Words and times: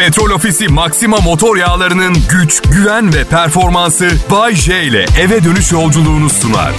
Petrol 0.00 0.30
Ofisi 0.30 0.68
Maxima 0.68 1.16
motor 1.16 1.56
yağlarının 1.56 2.16
güç, 2.30 2.62
güven 2.62 3.14
ve 3.14 3.24
performansı 3.24 4.10
Bay 4.30 4.54
J 4.54 4.82
ile 4.82 5.06
eve 5.20 5.44
dönüş 5.44 5.72
yolculuğunu 5.72 6.30
sunar. 6.30 6.72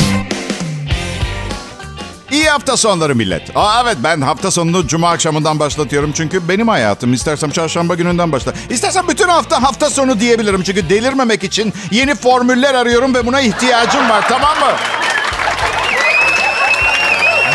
İyi 2.31 2.49
hafta 2.49 2.77
sonları 2.77 3.15
millet. 3.15 3.51
Aa, 3.55 3.81
evet 3.83 3.97
ben 4.03 4.21
hafta 4.21 4.51
sonunu 4.51 4.87
cuma 4.87 5.09
akşamından 5.09 5.59
başlatıyorum. 5.59 6.11
Çünkü 6.11 6.47
benim 6.47 6.67
hayatım. 6.67 7.13
İstersem 7.13 7.49
çarşamba 7.49 7.95
gününden 7.95 8.31
başla. 8.31 8.53
İstersem 8.69 9.07
bütün 9.07 9.27
hafta 9.27 9.63
hafta 9.63 9.89
sonu 9.89 10.19
diyebilirim. 10.19 10.63
Çünkü 10.63 10.89
delirmemek 10.89 11.43
için 11.43 11.73
yeni 11.91 12.15
formüller 12.15 12.73
arıyorum 12.73 13.13
ve 13.13 13.25
buna 13.25 13.41
ihtiyacım 13.41 14.09
var 14.09 14.25
tamam 14.29 14.59
mı? 14.59 14.75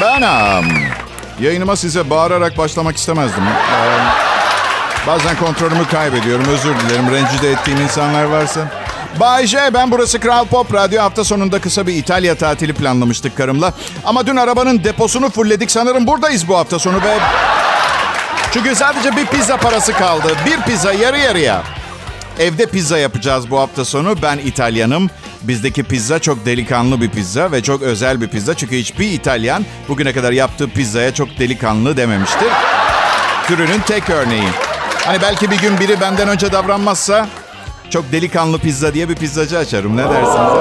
Ben 0.02 0.22
um, 0.22 0.66
yayınıma 1.40 1.76
size 1.76 2.10
bağırarak 2.10 2.58
başlamak 2.58 2.96
istemezdim. 2.96 3.42
Um, 3.42 4.25
bazen 5.06 5.36
kontrolümü 5.36 5.86
kaybediyorum. 5.86 6.44
Özür 6.48 6.74
dilerim. 6.80 7.10
Rencide 7.10 7.50
ettiğim 7.50 7.80
insanlar 7.80 8.24
varsa. 8.24 8.60
Bay 9.20 9.46
J, 9.46 9.74
ben 9.74 9.90
burası 9.90 10.20
Kral 10.20 10.44
Pop 10.44 10.74
Radyo. 10.74 11.02
Hafta 11.02 11.24
sonunda 11.24 11.60
kısa 11.60 11.86
bir 11.86 11.94
İtalya 11.94 12.34
tatili 12.34 12.72
planlamıştık 12.72 13.36
karımla. 13.36 13.72
Ama 14.04 14.26
dün 14.26 14.36
arabanın 14.36 14.84
deposunu 14.84 15.30
fullledik. 15.30 15.70
Sanırım 15.70 16.06
buradayız 16.06 16.48
bu 16.48 16.56
hafta 16.56 16.78
sonu 16.78 16.96
ve... 16.96 17.18
Çünkü 18.52 18.74
sadece 18.74 19.16
bir 19.16 19.26
pizza 19.26 19.56
parası 19.56 19.92
kaldı. 19.92 20.28
Bir 20.46 20.60
pizza 20.60 20.92
yarı 20.92 21.18
yarıya. 21.18 21.62
Evde 22.38 22.66
pizza 22.66 22.98
yapacağız 22.98 23.50
bu 23.50 23.60
hafta 23.60 23.84
sonu. 23.84 24.22
Ben 24.22 24.38
İtalyanım. 24.38 25.10
Bizdeki 25.42 25.84
pizza 25.84 26.18
çok 26.18 26.46
delikanlı 26.46 27.00
bir 27.00 27.10
pizza 27.10 27.52
ve 27.52 27.62
çok 27.62 27.82
özel 27.82 28.20
bir 28.20 28.28
pizza. 28.28 28.54
Çünkü 28.54 28.76
hiçbir 28.76 29.12
İtalyan 29.12 29.66
bugüne 29.88 30.12
kadar 30.12 30.32
yaptığı 30.32 30.70
pizzaya 30.70 31.14
çok 31.14 31.38
delikanlı 31.38 31.96
dememiştir. 31.96 32.48
Türünün 33.46 33.80
tek 33.80 34.10
örneği. 34.10 34.65
Hani 35.06 35.22
belki 35.22 35.50
bir 35.50 35.58
gün 35.58 35.80
biri 35.80 36.00
benden 36.00 36.28
önce 36.28 36.52
davranmazsa 36.52 37.26
çok 37.90 38.12
delikanlı 38.12 38.58
pizza 38.58 38.94
diye 38.94 39.08
bir 39.08 39.14
pizzacı 39.14 39.58
açarım. 39.58 39.96
Ne 39.96 40.02
dersiniz? 40.04 40.52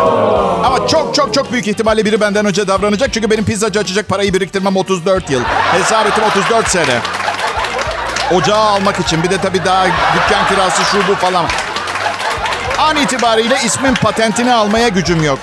Ama 0.66 0.88
çok 0.88 1.16
çok 1.16 1.34
çok 1.34 1.52
büyük 1.52 1.68
ihtimalle 1.68 2.06
biri 2.06 2.22
benden 2.22 2.46
önce 2.46 2.68
davranacak. 2.68 3.14
Çünkü 3.14 3.30
benim 3.30 3.46
pizzacı 3.46 3.80
açacak 3.80 4.08
parayı 4.10 4.34
biriktirmem 4.34 4.76
34 4.76 5.30
yıl. 5.30 5.42
Hesap 5.72 6.08
ettim 6.08 6.24
34 6.32 6.68
sene. 6.68 7.00
Ocağı 8.32 8.60
almak 8.60 9.00
için. 9.00 9.24
Bir 9.24 9.30
de 9.30 9.38
tabii 9.38 9.66
daha 9.66 9.86
dükkan 9.86 10.48
kirası 10.50 10.84
şu 10.92 11.08
bu 11.08 11.16
falan. 11.16 11.46
An 12.80 12.96
itibariyle 12.96 13.56
ismin 13.66 13.94
patentini 13.94 14.54
almaya 14.54 14.88
gücüm 14.88 15.24
yok. 15.24 15.40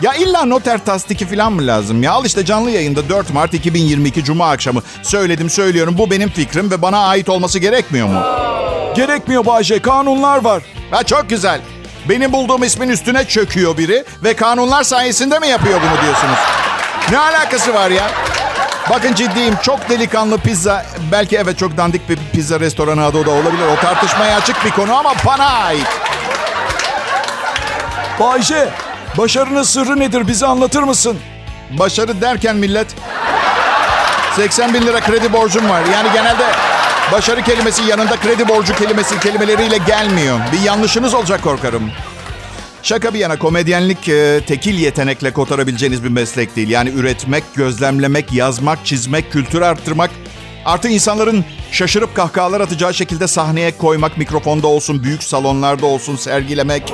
Ya 0.00 0.14
illa 0.14 0.44
noter 0.44 0.84
tasdiki 0.84 1.26
falan 1.26 1.52
mı 1.52 1.66
lazım 1.66 2.02
ya? 2.02 2.12
Al 2.12 2.24
işte 2.24 2.44
canlı 2.44 2.70
yayında 2.70 3.08
4 3.08 3.32
Mart 3.34 3.54
2022 3.54 4.24
Cuma 4.24 4.50
akşamı. 4.50 4.82
Söyledim 5.02 5.50
söylüyorum 5.50 5.94
bu 5.98 6.10
benim 6.10 6.30
fikrim 6.30 6.70
ve 6.70 6.82
bana 6.82 6.98
ait 7.06 7.28
olması 7.28 7.58
gerekmiyor 7.58 8.08
mu? 8.08 8.22
Gerekmiyor 8.96 9.46
Bayce. 9.46 9.82
Kanunlar 9.82 10.44
var. 10.44 10.62
Ha 10.90 11.02
çok 11.02 11.30
güzel. 11.30 11.60
Benim 12.08 12.32
bulduğum 12.32 12.64
ismin 12.64 12.88
üstüne 12.88 13.24
çöküyor 13.24 13.78
biri 13.78 14.04
ve 14.24 14.34
kanunlar 14.36 14.82
sayesinde 14.82 15.38
mi 15.38 15.48
yapıyor 15.48 15.80
bunu 15.80 16.02
diyorsunuz? 16.02 16.38
Ne 17.10 17.18
alakası 17.18 17.74
var 17.74 17.90
ya? 17.90 18.10
Bakın 18.90 19.14
ciddiyim. 19.14 19.54
Çok 19.62 19.88
delikanlı 19.88 20.38
pizza. 20.38 20.86
Belki 21.12 21.36
evet 21.36 21.58
çok 21.58 21.76
dandik 21.76 22.08
bir 22.08 22.18
pizza 22.32 22.60
restoranı 22.60 23.04
adı 23.04 23.26
da 23.26 23.30
olabilir. 23.30 23.66
O 23.72 23.80
tartışmaya 23.80 24.36
açık 24.36 24.64
bir 24.64 24.70
konu 24.70 24.94
ama 24.96 25.12
bana 25.26 25.46
ait. 25.46 25.86
Bayce, 28.20 28.68
başarının 29.18 29.62
sırrı 29.62 30.00
nedir? 30.00 30.28
Bize 30.28 30.46
anlatır 30.46 30.82
mısın? 30.82 31.18
Başarı 31.70 32.20
derken 32.20 32.56
millet 32.56 32.86
80 34.36 34.74
bin 34.74 34.82
lira 34.82 35.00
kredi 35.00 35.32
borcum 35.32 35.68
var. 35.68 35.82
Yani 35.92 36.08
genelde 36.14 36.44
başarı 37.12 37.42
kelimesi 37.42 37.82
yanında 37.82 38.16
kredi 38.16 38.48
borcu 38.48 38.74
kelimesi 38.76 39.20
kelimeleriyle 39.20 39.78
gelmiyor. 39.78 40.40
Bir 40.52 40.60
yanlışınız 40.60 41.14
olacak 41.14 41.42
korkarım. 41.42 41.90
Şaka 42.82 43.14
bir 43.14 43.18
yana 43.18 43.38
komedyenlik 43.38 44.08
e, 44.08 44.40
tekil 44.46 44.78
yetenekle 44.78 45.32
kotarabileceğiniz 45.32 46.04
bir 46.04 46.08
meslek 46.08 46.56
değil. 46.56 46.68
Yani 46.68 46.90
üretmek, 46.90 47.44
gözlemlemek, 47.54 48.32
yazmak, 48.32 48.86
çizmek, 48.86 49.32
kültür 49.32 49.62
arttırmak. 49.62 50.10
Artı 50.64 50.88
insanların 50.88 51.44
şaşırıp 51.70 52.16
kahkahalar 52.16 52.60
atacağı 52.60 52.94
şekilde 52.94 53.26
sahneye 53.28 53.76
koymak, 53.76 54.18
mikrofonda 54.18 54.66
olsun, 54.66 55.02
büyük 55.02 55.22
salonlarda 55.22 55.86
olsun 55.86 56.16
sergilemek. 56.16 56.92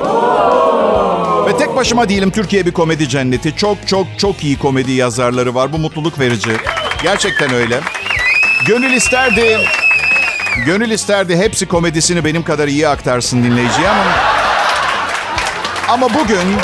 Ve 1.47 1.57
tek 1.57 1.77
başıma 1.77 2.09
değilim 2.09 2.31
Türkiye 2.31 2.67
bir 2.67 2.73
komedi 2.73 3.09
cenneti. 3.09 3.57
Çok 3.57 3.89
çok 3.89 4.07
çok 4.19 4.45
iyi 4.45 4.59
komedi 4.59 4.93
yazarları 4.93 5.55
var. 5.55 5.73
Bu 5.73 5.79
mutluluk 5.79 6.19
verici. 6.19 6.51
Gerçekten 7.03 7.55
öyle. 7.55 7.81
Gönül 8.67 8.93
isterdi. 8.93 9.59
Gönül 10.67 10.91
isterdi 10.91 11.37
hepsi 11.37 11.67
komedisini 11.67 12.25
benim 12.25 12.43
kadar 12.43 12.69
iyi 12.69 12.89
aktarsın 12.89 13.45
dinleyiciye 13.45 13.89
ama... 13.89 14.05
Ama 15.89 16.15
bugün... 16.15 16.57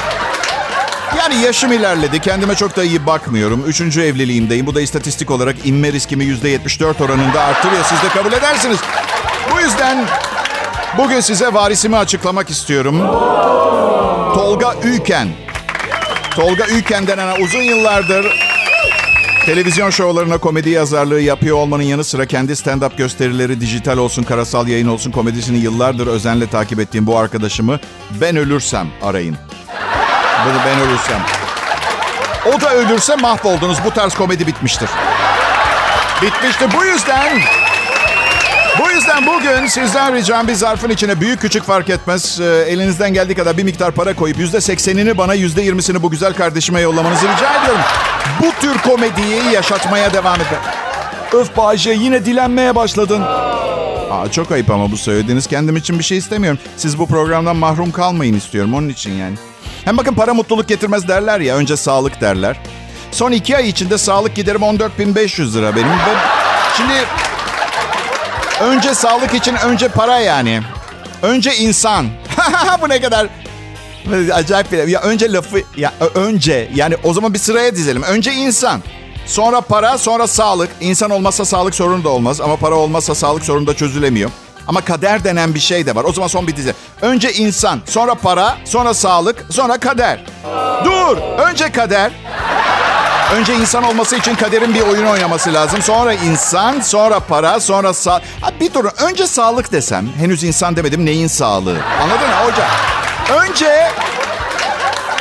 Yani 1.19 1.37
yaşım 1.37 1.72
ilerledi. 1.72 2.20
Kendime 2.20 2.54
çok 2.54 2.76
da 2.76 2.84
iyi 2.84 3.06
bakmıyorum. 3.06 3.64
Üçüncü 3.66 4.03
evliliğimdeyim. 4.03 4.66
Bu 4.66 4.75
da 4.75 4.81
istatistik 4.81 5.31
olarak 5.31 5.56
inme 5.64 5.93
riskimi 5.93 6.25
%74 6.25 7.04
oranında 7.04 7.41
arttırıyor. 7.41 7.84
Siz 7.84 8.03
de 8.03 8.08
kabul 8.08 8.32
edersiniz. 8.32 8.78
Bu 9.54 9.60
yüzden 9.60 10.04
bugün 10.98 11.20
size 11.20 11.54
varisimi 11.54 11.97
açıklamak 11.97 12.50
istiyorum. 12.50 13.00
Tolga 14.37 14.75
Ülken. 14.83 15.29
Tolga 16.31 16.67
Ülken 16.67 17.07
denen 17.07 17.41
uzun 17.41 17.63
yıllardır 17.63 18.27
televizyon 19.47 19.91
şovlarına 19.91 20.39
komedi 20.39 20.71
yazarlığı 20.71 21.21
yapıyor 21.21 21.57
olmanın 21.57 21.83
yanı 21.83 22.05
sıra 22.05 22.27
kendi 22.27 22.53
stand-up 22.53 22.97
gösterileri 22.97 23.61
dijital 23.61 23.99
olsun, 23.99 24.23
karasal 24.23 24.69
yayın 24.69 24.89
olsun 24.89 25.11
komedisini 25.11 25.59
yıllardır 25.59 26.07
özenle 26.07 26.47
takip 26.47 26.81
ettiğim 26.81 27.07
bu 27.07 27.19
arkadaşımı 27.19 27.81
ben 28.21 28.37
ölürsem 28.37 28.89
arayın. 29.03 29.37
Bunu 30.45 30.59
ben 30.67 30.81
ölürsem. 30.81 31.21
O 32.47 32.61
da 32.61 32.75
ölürse 32.75 33.17
mahvoldunuz. 33.17 33.79
Bu 33.85 33.91
tarz 33.91 34.15
komedi 34.15 34.47
bitmiştir. 34.47 34.89
Bitmiştir. 36.23 36.69
Bu 36.79 36.85
yüzden 36.85 37.39
bu 38.81 38.91
yüzden 38.91 39.26
bugün 39.26 39.66
sizden 39.66 40.14
ricam 40.14 40.48
bir 40.48 40.54
zarfın 40.54 40.91
içine 40.91 41.20
büyük 41.20 41.41
küçük 41.41 41.64
fark 41.64 41.91
etmez. 41.91 42.41
E, 42.41 42.44
elinizden 42.44 43.14
geldiği 43.14 43.34
kadar 43.34 43.56
bir 43.56 43.62
miktar 43.64 43.92
para 43.92 44.14
koyup 44.16 44.38
yüzde 44.38 44.60
seksenini 44.60 45.19
bana 45.19 45.34
yüzde 45.34 45.62
yirmisini 45.62 46.03
bu 46.03 46.10
güzel 46.10 46.34
kardeşime 46.34 46.81
yollamanızı 46.81 47.22
rica 47.28 47.60
ediyorum. 47.62 47.81
Bu 48.42 48.53
tür 48.60 48.78
komediyi 48.78 49.42
yaşatmaya 49.53 50.12
devam 50.12 50.37
edin. 50.37 50.59
Öf 51.32 51.56
Bayce 51.56 51.91
yine 51.91 52.25
dilenmeye 52.25 52.75
başladın. 52.75 53.22
Aa, 54.10 54.31
çok 54.32 54.53
ayıp 54.53 54.70
ama 54.70 54.91
bu 54.93 54.97
söylediğiniz. 54.97 55.47
Kendim 55.47 55.76
için 55.76 55.98
bir 55.98 56.04
şey 56.04 56.19
istemiyorum. 56.19 56.58
Siz 56.76 56.98
bu 56.98 57.06
programdan 57.06 57.56
mahrum 57.56 57.93
kalmayın 57.93 58.34
istiyorum 58.34 58.75
onun 58.75 58.88
için 58.88 59.12
yani. 59.12 59.34
Hem 59.84 59.97
bakın 59.97 60.14
para 60.14 60.34
mutluluk 60.34 60.69
getirmez 60.69 61.08
derler 61.08 61.41
ya. 61.41 61.56
Önce 61.56 61.76
sağlık 61.76 62.20
derler. 62.20 62.56
Son 63.12 63.32
iki 63.32 63.56
ay 63.56 63.69
içinde 63.69 63.98
sağlık 63.98 64.34
giderim 64.34 64.60
14.500 64.60 65.54
lira 65.54 65.76
benim. 65.76 65.88
Şimdi 66.76 66.93
önce 68.61 68.94
sağlık 68.94 69.34
için 69.34 69.55
önce 69.55 69.89
para 69.89 70.19
yani. 70.19 70.61
Önce 71.22 71.56
insan. 71.56 72.06
bu 72.83 72.89
ne 72.89 73.00
kadar 73.00 73.27
acayip 74.33 74.72
bir 74.72 74.89
ya 74.89 75.00
önce 75.00 75.33
lafı 75.33 75.62
ya 75.77 75.93
önce 76.15 76.71
yani 76.75 76.97
o 77.05 77.12
zaman 77.12 77.34
bir 77.34 77.39
sıraya 77.39 77.75
dizelim. 77.75 78.03
Önce 78.03 78.33
insan. 78.34 78.81
Sonra 79.27 79.61
para, 79.61 79.99
sonra 79.99 80.27
sağlık. 80.27 80.71
İnsan 80.81 81.11
olmazsa 81.11 81.44
sağlık 81.44 81.75
sorunu 81.75 82.05
da 82.05 82.09
olmaz 82.09 82.41
ama 82.41 82.56
para 82.56 82.75
olmazsa 82.75 83.15
sağlık 83.15 83.44
sorunu 83.44 83.67
da 83.67 83.75
çözülemiyor. 83.75 84.31
Ama 84.69 84.81
kader 84.81 85.25
denen 85.25 85.55
bir 85.55 85.61
şey 85.61 85.87
de 85.87 85.94
var. 85.94 86.05
O 86.05 86.12
zaman 86.12 86.28
son 86.28 86.47
bir 86.47 86.56
dizi. 86.56 86.75
Önce 87.03 87.33
insan, 87.33 87.81
sonra 87.87 88.15
para, 88.15 88.56
sonra 88.65 88.94
sağlık, 88.94 89.44
sonra 89.50 89.78
kader. 89.78 90.21
Dur! 90.84 91.19
Önce 91.38 91.73
kader. 91.73 92.12
Önce 93.34 93.54
insan 93.54 93.82
olması 93.82 94.16
için 94.16 94.34
kaderin 94.34 94.75
bir 94.75 94.81
oyun 94.81 95.06
oynaması 95.06 95.54
lazım. 95.54 95.82
Sonra 95.82 96.12
insan, 96.12 96.81
sonra 96.81 97.20
para, 97.20 97.60
sonra 97.60 97.94
sağ... 97.94 98.12
Ha, 98.41 98.50
bir 98.60 98.75
durun. 98.75 98.91
Önce 99.09 99.26
sağlık 99.26 99.72
desem. 99.72 100.09
Henüz 100.19 100.44
insan 100.44 100.76
demedim. 100.76 101.06
Neyin 101.06 101.26
sağlığı? 101.26 101.76
Anladın 102.02 102.28
mı 102.28 102.34
hocam? 102.44 102.69
Önce... 103.40 103.88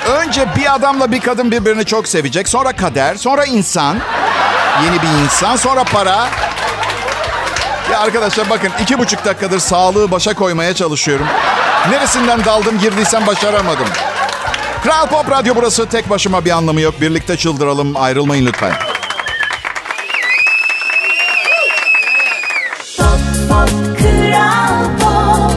Önce 0.07 0.47
bir 0.55 0.75
adamla 0.75 1.11
bir 1.11 1.19
kadın 1.19 1.51
birbirini 1.51 1.85
çok 1.85 2.07
sevecek. 2.07 2.49
Sonra 2.49 2.71
kader, 2.71 3.15
sonra 3.15 3.45
insan. 3.45 3.97
Yeni 4.83 5.01
bir 5.01 5.23
insan, 5.23 5.55
sonra 5.55 5.83
para. 5.83 6.27
Ya 7.91 7.99
arkadaşlar 7.99 8.49
bakın 8.49 8.71
iki 8.81 8.99
buçuk 8.99 9.25
dakikadır 9.25 9.59
sağlığı 9.59 10.11
başa 10.11 10.33
koymaya 10.33 10.73
çalışıyorum. 10.73 11.27
Neresinden 11.89 12.45
daldım 12.45 12.79
girdiysem 12.79 13.27
başaramadım. 13.27 13.87
Kral 14.85 15.07
Pop 15.07 15.31
Radyo 15.31 15.55
burası. 15.55 15.89
Tek 15.89 16.09
başıma 16.09 16.45
bir 16.45 16.51
anlamı 16.51 16.81
yok. 16.81 17.01
Birlikte 17.01 17.37
çıldıralım. 17.37 17.95
Ayrılmayın 17.95 18.45
lütfen. 18.45 18.73
Pop, 22.97 23.19
pop, 23.49 23.69
Kral 23.97 24.85
Pop. 24.99 25.51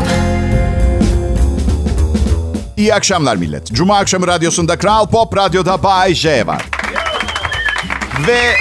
İyi 2.77 2.95
akşamlar 2.95 3.37
millet. 3.37 3.73
Cuma 3.73 3.99
akşamı 3.99 4.27
radyosunda 4.27 4.79
Kral 4.79 5.07
Pop 5.07 5.37
Radyo'da 5.37 5.83
Bay 5.83 6.15
J 6.15 6.47
var. 6.47 6.65
Ve 8.27 8.55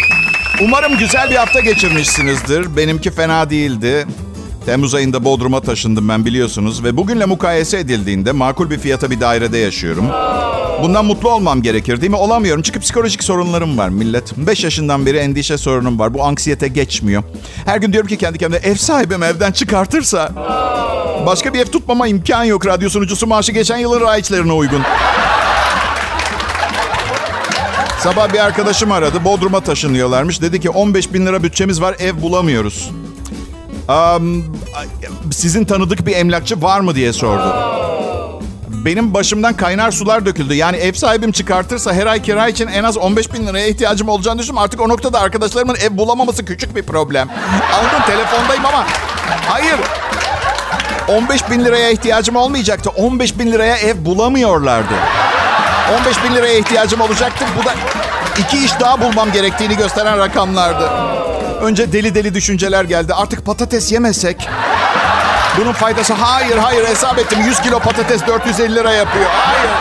umarım 0.62 0.98
güzel 0.98 1.30
bir 1.30 1.36
hafta 1.36 1.60
geçirmişsinizdir. 1.60 2.78
Benimki 2.78 3.12
fena 3.12 3.50
değildi. 3.50 4.08
Temmuz 4.68 4.96
ayında 4.96 5.26
Bodrum'a 5.26 5.62
taşındım 5.62 6.10
ben 6.10 6.26
biliyorsunuz 6.26 6.84
ve 6.84 6.98
bugünle 6.98 7.26
mukayese 7.26 7.80
edildiğinde 7.80 8.32
makul 8.32 8.70
bir 8.70 8.78
fiyata 8.78 9.12
bir 9.12 9.20
dairede 9.20 9.58
yaşıyorum. 9.58 10.06
Bundan 10.84 11.06
mutlu 11.06 11.32
olmam 11.32 11.62
gerekir 11.62 12.02
değil 12.02 12.12
mi? 12.12 12.18
Olamıyorum 12.18 12.62
çünkü 12.62 12.80
psikolojik 12.80 13.24
sorunlarım 13.24 13.78
var 13.78 13.90
millet. 13.90 14.38
5 14.38 14.64
yaşından 14.64 15.06
beri 15.06 15.18
endişe 15.18 15.58
sorunum 15.58 16.00
var. 16.00 16.14
Bu 16.14 16.24
anksiyete 16.24 16.68
geçmiyor. 16.68 17.24
Her 17.66 17.78
gün 17.78 17.94
diyorum 17.94 18.08
ki 18.08 18.18
kendi 18.18 18.38
kendime 18.38 18.62
ev 18.64 18.76
sahibim 18.76 19.24
evden 19.24 19.52
çıkartırsa... 19.52 20.32
Başka 21.26 21.54
bir 21.54 21.60
ev 21.60 21.66
tutmama 21.66 22.08
imkan 22.08 22.44
yok. 22.44 22.66
Radyo 22.66 22.90
sunucusu 22.90 23.28
maaşı 23.28 23.52
geçen 23.52 23.78
yılın 23.78 24.02
raiçlerine 24.02 24.54
uygun. 24.54 24.82
Sabah 28.00 28.34
bir 28.34 28.40
arkadaşım 28.40 28.92
aradı. 28.92 29.24
Bodrum'a 29.26 29.60
taşınıyorlarmış. 29.60 30.42
Dedi 30.42 30.60
ki 30.60 30.70
15 30.70 31.14
bin 31.14 31.26
lira 31.26 31.44
bütçemiz 31.44 31.82
var 31.82 31.96
ev 32.00 32.22
bulamıyoruz. 32.22 32.92
Um, 33.90 34.46
sizin 35.32 35.66
tanıdık 35.66 36.06
bir 36.08 36.16
emlakçı 36.16 36.62
var 36.62 36.80
mı 36.80 36.96
diye 36.96 37.14
sordu. 37.14 37.56
Benim 38.86 39.14
başımdan 39.14 39.54
kaynar 39.54 39.92
sular 39.92 40.26
döküldü. 40.26 40.54
Yani 40.54 40.78
ev 40.78 40.94
sahibim 40.94 41.32
çıkartırsa 41.32 41.94
her 41.94 42.06
ay 42.06 42.22
kira 42.22 42.48
için 42.48 42.68
en 42.68 42.84
az 42.84 42.98
15 42.98 43.34
bin 43.34 43.48
liraya 43.48 43.68
ihtiyacım 43.68 44.10
olacağını 44.10 44.40
düşündüm. 44.40 44.58
Artık 44.58 44.82
o 44.82 44.90
noktada 44.90 45.20
arkadaşlarımın 45.20 45.76
ev 45.76 45.98
bulamaması 45.98 46.46
küçük 46.46 46.76
bir 46.76 46.84
problem. 46.84 47.30
Anladın 47.74 48.06
telefondayım 48.08 48.66
ama 48.66 48.86
hayır. 49.48 49.80
15 51.08 51.50
bin 51.52 51.66
liraya 51.66 51.90
ihtiyacım 51.90 52.36
olmayacaktı. 52.36 52.90
15 52.90 53.40
bin 53.40 53.52
liraya 53.52 53.78
ev 53.78 54.06
bulamıyorlardı. 54.06 54.94
15 56.00 56.24
bin 56.24 56.36
liraya 56.36 56.58
ihtiyacım 56.58 57.02
olacaktı. 57.02 57.46
Bu 57.62 57.66
da 57.66 57.74
iki 58.40 58.66
iş 58.66 58.80
daha 58.80 59.02
bulmam 59.02 59.32
gerektiğini 59.32 59.78
gösteren 59.78 60.18
rakamlardı. 60.18 60.90
Önce 61.62 61.94
deli 61.94 62.16
deli 62.16 62.34
düşünceler 62.34 62.84
geldi. 62.84 63.14
Artık 63.14 63.46
patates 63.46 63.92
yemesek 63.92 64.50
bunun 65.58 65.74
faydası 65.74 66.14
hayır 66.14 66.58
hayır 66.58 66.88
hesap 66.88 67.20
ettim 67.20 67.40
100 67.46 67.62
kilo 67.62 67.80
patates 67.80 68.28
450 68.28 68.76
lira 68.76 68.92
yapıyor. 68.94 69.26
Hayır. 69.26 69.72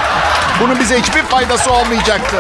Bunun 0.61 0.81
bize 0.81 1.01
hiçbir 1.01 1.23
faydası 1.23 1.73
olmayacaktı. 1.73 2.37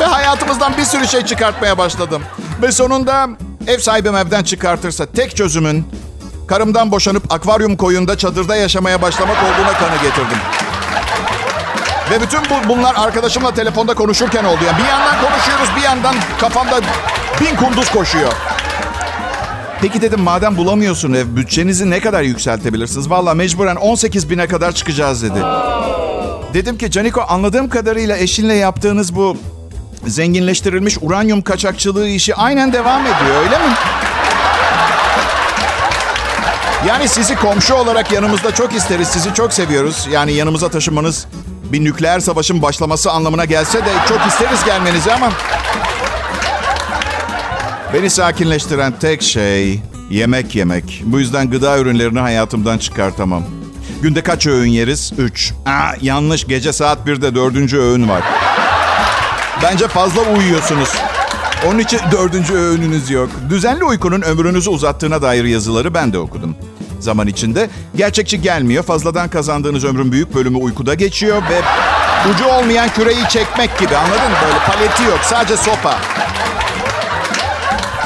Ve 0.00 0.04
hayatımızdan 0.04 0.76
bir 0.76 0.84
sürü 0.84 1.08
şey 1.08 1.24
çıkartmaya 1.24 1.78
başladım. 1.78 2.22
Ve 2.62 2.72
sonunda 2.72 3.28
ev 3.66 3.78
sahibim 3.78 4.16
evden 4.16 4.42
çıkartırsa 4.42 5.06
tek 5.06 5.36
çözümün 5.36 5.86
karımdan 6.48 6.92
boşanıp 6.92 7.32
akvaryum 7.32 7.76
koyunda 7.76 8.18
çadırda 8.18 8.56
yaşamaya 8.56 9.02
başlamak 9.02 9.36
olduğuna 9.36 9.72
kanı 9.78 9.96
getirdim. 10.02 10.38
Ve 12.10 12.20
bütün 12.20 12.40
bu, 12.40 12.68
bunlar 12.68 12.94
arkadaşımla 12.94 13.54
telefonda 13.54 13.94
konuşurken 13.94 14.44
oldu. 14.44 14.60
Yani 14.66 14.78
bir 14.78 14.88
yandan 14.88 15.20
konuşuyoruz 15.20 15.68
bir 15.76 15.82
yandan 15.82 16.14
kafamda 16.40 16.80
bin 17.40 17.56
kunduz 17.56 17.90
koşuyor. 17.90 18.32
Peki 19.80 20.02
dedim 20.02 20.20
madem 20.20 20.56
bulamıyorsun 20.56 21.12
ev 21.12 21.36
bütçenizi 21.36 21.90
ne 21.90 22.00
kadar 22.00 22.22
yükseltebilirsiniz? 22.22 23.10
Valla 23.10 23.34
mecburen 23.34 23.76
18 23.76 24.30
bine 24.30 24.46
kadar 24.46 24.72
çıkacağız 24.72 25.22
dedi. 25.22 25.38
Dedim 26.54 26.78
ki 26.78 26.90
Caniko 26.90 27.24
anladığım 27.28 27.68
kadarıyla 27.68 28.16
eşinle 28.16 28.54
yaptığınız 28.54 29.16
bu 29.16 29.36
zenginleştirilmiş 30.06 30.98
uranyum 31.00 31.42
kaçakçılığı 31.42 32.08
işi 32.08 32.34
aynen 32.34 32.72
devam 32.72 33.02
ediyor 33.02 33.36
öyle 33.44 33.58
mi? 33.58 33.74
Yani 36.88 37.08
sizi 37.08 37.34
komşu 37.36 37.74
olarak 37.74 38.12
yanımızda 38.12 38.54
çok 38.54 38.74
isteriz. 38.74 39.08
Sizi 39.08 39.34
çok 39.34 39.52
seviyoruz. 39.52 40.08
Yani 40.10 40.32
yanımıza 40.32 40.68
taşımanız 40.68 41.26
bir 41.72 41.84
nükleer 41.84 42.20
savaşın 42.20 42.62
başlaması 42.62 43.10
anlamına 43.10 43.44
gelse 43.44 43.78
de 43.78 43.90
çok 44.08 44.26
isteriz 44.26 44.64
gelmenizi 44.64 45.12
ama... 45.12 45.32
Beni 47.94 48.10
sakinleştiren 48.10 48.92
tek 49.00 49.22
şey 49.22 49.80
yemek 50.10 50.54
yemek. 50.54 51.02
Bu 51.04 51.18
yüzden 51.20 51.50
gıda 51.50 51.78
ürünlerini 51.78 52.20
hayatımdan 52.20 52.78
çıkartamam. 52.78 53.42
Günde 54.02 54.22
kaç 54.22 54.46
öğün 54.46 54.70
yeriz? 54.70 55.12
Üç. 55.18 55.52
Aa, 55.66 55.92
yanlış. 56.00 56.46
Gece 56.46 56.72
saat 56.72 56.98
1'de 57.06 57.34
dördüncü 57.34 57.78
öğün 57.78 58.08
var. 58.08 58.22
Bence 59.62 59.88
fazla 59.88 60.20
uyuyorsunuz. 60.22 60.88
Onun 61.66 61.78
için 61.78 62.00
dördüncü 62.12 62.54
öğününüz 62.54 63.10
yok. 63.10 63.28
Düzenli 63.50 63.84
uykunun 63.84 64.22
ömrünüzü 64.22 64.70
uzattığına 64.70 65.22
dair 65.22 65.44
yazıları 65.44 65.94
ben 65.94 66.12
de 66.12 66.18
okudum. 66.18 66.56
Zaman 67.00 67.26
içinde 67.26 67.70
gerçekçi 67.96 68.42
gelmiyor. 68.42 68.84
Fazladan 68.84 69.28
kazandığınız 69.28 69.84
ömrün 69.84 70.12
büyük 70.12 70.34
bölümü 70.34 70.56
uykuda 70.58 70.94
geçiyor 70.94 71.42
ve 71.50 71.60
ucu 72.30 72.44
olmayan 72.46 72.88
küreyi 72.88 73.28
çekmek 73.28 73.78
gibi 73.78 73.96
anladın 73.96 74.30
mı? 74.30 74.36
Böyle 74.46 74.58
paleti 74.58 75.02
yok 75.02 75.20
sadece 75.22 75.56
sopa. 75.56 75.98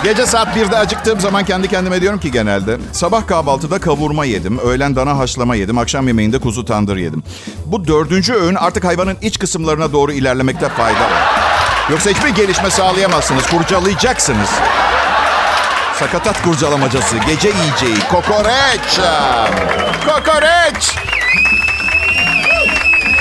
Gece 0.04 0.26
saat 0.26 0.56
1'de 0.56 0.76
acıktığım 0.76 1.20
zaman 1.20 1.44
kendi 1.44 1.68
kendime 1.68 2.00
diyorum 2.00 2.20
ki 2.20 2.30
genelde 2.30 2.78
sabah 2.92 3.26
kahvaltıda 3.26 3.78
kavurma 3.78 4.24
yedim, 4.24 4.58
öğlen 4.58 4.96
dana 4.96 5.18
haşlama 5.18 5.56
yedim, 5.56 5.78
akşam 5.78 6.06
yemeğinde 6.06 6.38
kuzu 6.38 6.64
tandır 6.64 6.96
yedim. 6.96 7.22
Bu 7.66 7.86
dördüncü 7.86 8.34
öğün 8.34 8.54
artık 8.54 8.84
hayvanın 8.84 9.16
iç 9.22 9.38
kısımlarına 9.38 9.92
doğru 9.92 10.12
ilerlemekte 10.12 10.68
fayda 10.68 11.00
var. 11.00 11.34
Yoksa 11.90 12.10
hiçbir 12.10 12.28
gelişme 12.28 12.70
sağlayamazsınız, 12.70 13.46
kurcalayacaksınız. 13.46 14.48
Sakatat 15.98 16.42
kurcalamacası, 16.42 17.16
gece 17.26 17.48
yiyeceği, 17.48 18.08
kokoreç. 18.10 19.00
Kokoreç. 20.06 21.13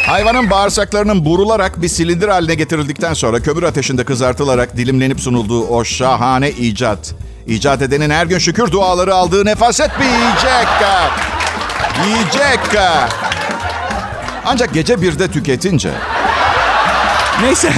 Hayvanın 0.06 0.50
bağırsaklarının 0.50 1.26
burularak 1.26 1.82
bir 1.82 1.88
silindir 1.88 2.28
haline 2.28 2.56
getirildikten 2.56 3.14
sonra 3.14 3.40
kömür 3.40 3.64
ateşinde 3.64 4.04
kızartılarak 4.04 4.78
dilimlenip 4.78 5.20
sunulduğu 5.20 5.68
o 5.68 5.84
şahane 5.84 6.50
icat. 6.52 7.16
İcat 7.48 7.82
edenin 7.82 8.10
her 8.10 8.26
gün 8.26 8.38
şükür 8.38 8.72
duaları 8.72 9.16
aldığı 9.16 9.46
nefaset 9.46 9.90
bir 10.00 10.06
yiyecek. 10.06 10.68
Yiyecek. 12.08 12.60
Ancak 14.46 14.74
gece 14.74 15.02
birde 15.02 15.28
tüketince. 15.28 15.92
Neyse. 17.42 17.74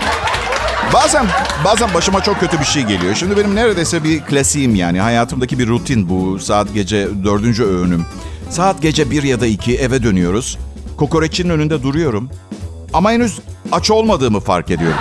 bazen 0.92 1.26
bazen 1.64 1.94
başıma 1.94 2.22
çok 2.22 2.40
kötü 2.40 2.60
bir 2.60 2.64
şey 2.64 2.82
geliyor. 2.82 3.14
Şimdi 3.14 3.36
benim 3.36 3.54
neredeyse 3.54 4.04
bir 4.04 4.20
klasiğim 4.20 4.74
yani. 4.74 5.00
Hayatımdaki 5.00 5.58
bir 5.58 5.68
rutin 5.68 6.08
bu. 6.08 6.38
Saat 6.38 6.74
gece 6.74 7.08
dördüncü 7.24 7.64
öğünüm. 7.64 8.06
Saat 8.50 8.82
gece 8.82 9.10
bir 9.10 9.22
ya 9.22 9.40
da 9.40 9.46
iki 9.46 9.76
eve 9.76 10.02
dönüyoruz. 10.02 10.58
Kokoreçin 10.96 11.48
önünde 11.50 11.82
duruyorum. 11.82 12.30
Ama 12.92 13.12
henüz 13.12 13.38
aç 13.72 13.90
olmadığımı 13.90 14.40
fark 14.40 14.70
ediyorum. 14.70 14.98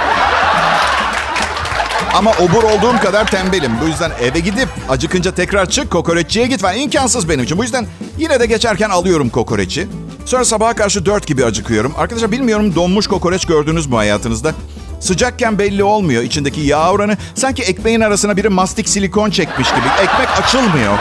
Ama 2.14 2.32
obur 2.32 2.64
olduğum 2.64 3.00
kadar 3.02 3.32
tembelim. 3.32 3.72
Bu 3.84 3.88
yüzden 3.88 4.12
eve 4.22 4.40
gidip 4.40 4.70
acıkınca 4.90 5.36
tekrar 5.36 5.70
çık 5.70 5.92
kokoreççiye 5.92 6.48
git 6.48 6.62
falan 6.62 6.78
imkansız 6.78 7.30
benim 7.30 7.44
için. 7.44 7.58
Bu 7.58 7.64
yüzden 7.64 7.88
yine 8.18 8.40
de 8.40 8.46
geçerken 8.46 8.90
alıyorum 8.90 9.30
kokoreçi. 9.30 9.88
Sonra 10.26 10.46
sabaha 10.46 10.74
karşı 10.74 11.06
dört 11.06 11.28
gibi 11.28 11.46
acıkıyorum. 11.46 11.94
Arkadaşlar 11.98 12.32
bilmiyorum 12.32 12.76
donmuş 12.76 13.08
kokoreç 13.08 13.46
gördünüz 13.46 13.88
mü 13.88 13.96
hayatınızda? 13.96 14.54
Sıcakken 15.00 15.60
belli 15.60 15.84
olmuyor 15.84 16.24
içindeki 16.24 16.62
yağ 16.62 16.92
oranı. 16.92 17.18
Sanki 17.36 17.64
ekmeğin 17.64 18.02
arasına 18.02 18.38
biri 18.38 18.50
mastik 18.50 18.90
silikon 18.90 19.30
çekmiş 19.30 19.70
gibi. 19.70 19.88
Ekmek 20.02 20.40
açılmıyor. 20.44 20.98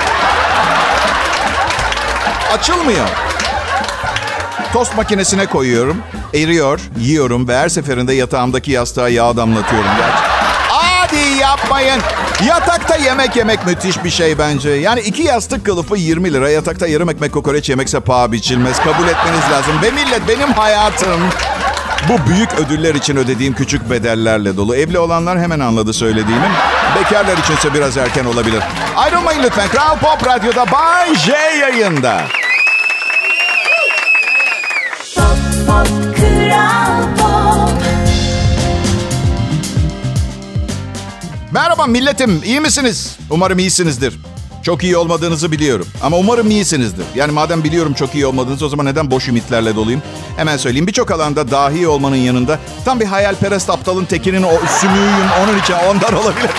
Açılmıyor. 2.52 3.08
Tost 4.74 4.96
makinesine 4.96 5.46
koyuyorum. 5.46 5.96
Eriyor, 6.34 6.80
yiyorum 6.98 7.48
ve 7.48 7.58
her 7.58 7.68
seferinde 7.68 8.14
yatağımdaki 8.14 8.70
yastığa 8.72 9.08
yağ 9.08 9.36
damlatıyorum. 9.36 9.90
Gerçi. 9.98 10.22
Hadi 10.68 11.40
yapmayın. 11.40 12.00
Yatakta 12.48 12.96
yemek 12.96 13.36
yemek 13.36 13.66
müthiş 13.66 14.04
bir 14.04 14.10
şey 14.10 14.38
bence. 14.38 14.70
Yani 14.70 15.00
iki 15.00 15.22
yastık 15.22 15.66
kılıfı 15.66 15.96
20 15.96 16.32
lira. 16.32 16.50
Yatakta 16.50 16.86
yarım 16.86 17.10
ekmek 17.10 17.32
kokoreç 17.32 17.68
yemekse 17.68 18.00
paha 18.00 18.32
biçilmez. 18.32 18.78
Kabul 18.78 19.08
etmeniz 19.08 19.50
lazım. 19.52 19.74
Ve 19.82 19.90
millet 19.90 20.28
benim 20.28 20.52
hayatım 20.52 21.20
bu 22.08 22.30
büyük 22.30 22.52
ödüller 22.54 22.94
için 22.94 23.16
ödediğim 23.16 23.54
küçük 23.54 23.90
bedellerle 23.90 24.56
dolu. 24.56 24.76
Evli 24.76 24.98
olanlar 24.98 25.38
hemen 25.38 25.60
anladı 25.60 25.92
söylediğimi. 25.92 26.48
Bekarlar 26.96 27.38
içinse 27.38 27.74
biraz 27.74 27.96
erken 27.96 28.24
olabilir. 28.24 28.62
Ayrılmayın 28.96 29.42
lütfen. 29.42 29.68
Kral 29.68 29.98
Pop 29.98 30.26
Radyo'da 30.26 30.72
Bay 30.72 31.14
J 31.14 31.32
yayında. 31.60 32.22
Merhaba 41.54 41.86
milletim, 41.86 42.40
iyi 42.44 42.60
misiniz? 42.60 43.16
Umarım 43.30 43.58
iyisinizdir. 43.58 44.18
Çok 44.62 44.84
iyi 44.84 44.96
olmadığınızı 44.96 45.52
biliyorum. 45.52 45.86
Ama 46.02 46.16
umarım 46.16 46.50
iyisinizdir. 46.50 47.04
Yani 47.14 47.32
madem 47.32 47.64
biliyorum 47.64 47.94
çok 47.94 48.14
iyi 48.14 48.26
olmadığınızı 48.26 48.66
o 48.66 48.68
zaman 48.68 48.86
neden 48.86 49.10
boş 49.10 49.28
ümitlerle 49.28 49.76
doluyum? 49.76 50.02
Hemen 50.36 50.56
söyleyeyim. 50.56 50.86
Birçok 50.86 51.10
alanda 51.10 51.50
dahi 51.50 51.88
olmanın 51.88 52.16
yanında 52.16 52.58
tam 52.84 53.00
bir 53.00 53.04
hayalperest 53.04 53.70
aptalın 53.70 54.04
tekinin 54.04 54.42
o 54.42 54.50
sümüğüyüm. 54.80 55.28
Onun 55.44 55.58
için 55.58 55.74
ondan 55.74 56.14
olabilir. 56.24 56.50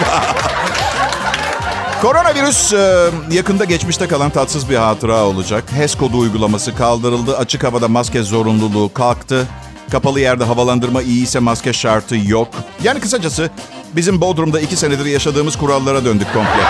Koronavirüs 2.02 2.74
e, 2.74 3.10
yakında 3.32 3.66
geçmişte 3.66 4.08
kalan 4.08 4.30
tatsız 4.30 4.70
bir 4.70 4.76
hatıra 4.76 5.24
olacak. 5.24 5.64
HES 5.72 5.96
kodu 5.96 6.18
uygulaması 6.18 6.76
kaldırıldı. 6.76 7.38
Açık 7.38 7.64
havada 7.64 7.88
maske 7.88 8.24
zorunluluğu 8.24 8.94
kalktı. 8.94 9.48
Kapalı 9.92 10.20
yerde 10.20 10.44
havalandırma 10.44 11.02
iyi 11.02 11.24
ise 11.24 11.40
maske 11.40 11.74
şartı 11.74 12.16
yok. 12.26 12.48
Yani 12.84 13.00
kısacası 13.00 13.50
bizim 13.96 14.22
Bodrum'da 14.22 14.60
iki 14.60 14.76
senedir 14.76 15.06
yaşadığımız 15.06 15.56
kurallara 15.58 16.06
döndük 16.06 16.34
komple. 16.34 16.64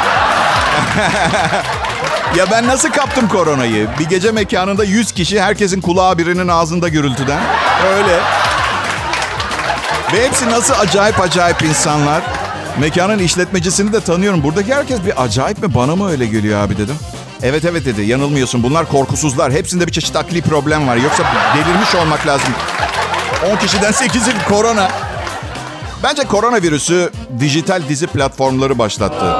Ya 2.37 2.45
ben 2.51 2.67
nasıl 2.67 2.89
kaptım 2.89 3.27
koronayı? 3.27 3.87
Bir 3.99 4.05
gece 4.05 4.31
mekanında 4.31 4.83
100 4.83 5.11
kişi 5.11 5.41
herkesin 5.41 5.81
kulağı 5.81 6.17
birinin 6.17 6.47
ağzında 6.47 6.89
gürültüden. 6.89 7.41
Öyle. 7.95 8.19
Ve 10.13 10.25
hepsi 10.27 10.49
nasıl 10.49 10.73
acayip 10.79 11.19
acayip 11.19 11.61
insanlar. 11.61 12.21
Mekanın 12.79 13.19
işletmecisini 13.19 13.93
de 13.93 13.99
tanıyorum. 14.01 14.43
Buradaki 14.43 14.73
herkes 14.75 15.05
bir 15.05 15.23
acayip 15.23 15.63
mi? 15.63 15.73
Bana 15.75 15.95
mı 15.95 16.09
öyle 16.11 16.25
geliyor 16.25 16.59
abi 16.61 16.77
dedim. 16.77 16.95
Evet 17.43 17.65
evet 17.65 17.85
dedi. 17.85 18.01
Yanılmıyorsun. 18.01 18.63
Bunlar 18.63 18.89
korkusuzlar. 18.89 19.51
Hepsinde 19.51 19.87
bir 19.87 19.91
çeşit 19.91 20.15
akli 20.15 20.41
problem 20.41 20.87
var. 20.87 20.95
Yoksa 20.95 21.23
delirmiş 21.55 21.95
olmak 21.95 22.27
lazım. 22.27 22.49
10 23.43 23.57
kişiden 23.57 23.91
8'i 23.91 24.49
korona. 24.49 24.87
Bence 26.03 26.23
koronavirüsü 26.23 27.11
dijital 27.39 27.81
dizi 27.89 28.07
platformları 28.07 28.79
başlattı. 28.79 29.35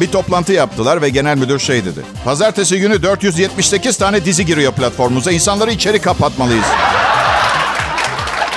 Bir 0.00 0.06
toplantı 0.06 0.52
yaptılar 0.52 1.02
ve 1.02 1.08
genel 1.08 1.36
müdür 1.36 1.58
şey 1.58 1.84
dedi. 1.84 2.00
Pazartesi 2.24 2.80
günü 2.80 3.02
478 3.02 3.96
tane 3.96 4.24
dizi 4.24 4.46
giriyor 4.46 4.72
platformumuza. 4.72 5.32
İnsanları 5.32 5.70
içeri 5.70 5.98
kapatmalıyız. 6.00 6.64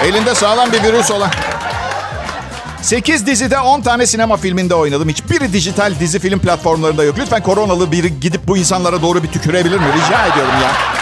Elinde 0.04 0.36
sağlam 0.36 0.72
bir 0.72 0.84
virüs 0.84 1.12
olan. 1.12 1.30
8 2.82 3.28
dizide 3.28 3.60
10 3.60 3.82
tane 3.82 4.06
sinema 4.06 4.38
filminde 4.38 4.76
oynadım. 4.76 5.10
Hiçbiri 5.10 5.54
dijital 5.54 5.94
dizi 6.00 6.20
film 6.20 6.40
platformlarında 6.40 7.04
yok. 7.04 7.16
Lütfen 7.20 7.44
koronalı 7.44 7.92
biri 7.92 8.20
gidip 8.20 8.48
bu 8.48 8.58
insanlara 8.58 9.02
doğru 9.02 9.24
bir 9.24 9.28
tükürebilir 9.28 9.78
mi? 9.80 9.86
Rica 9.96 10.28
ediyorum 10.28 10.54
ya. 10.62 10.93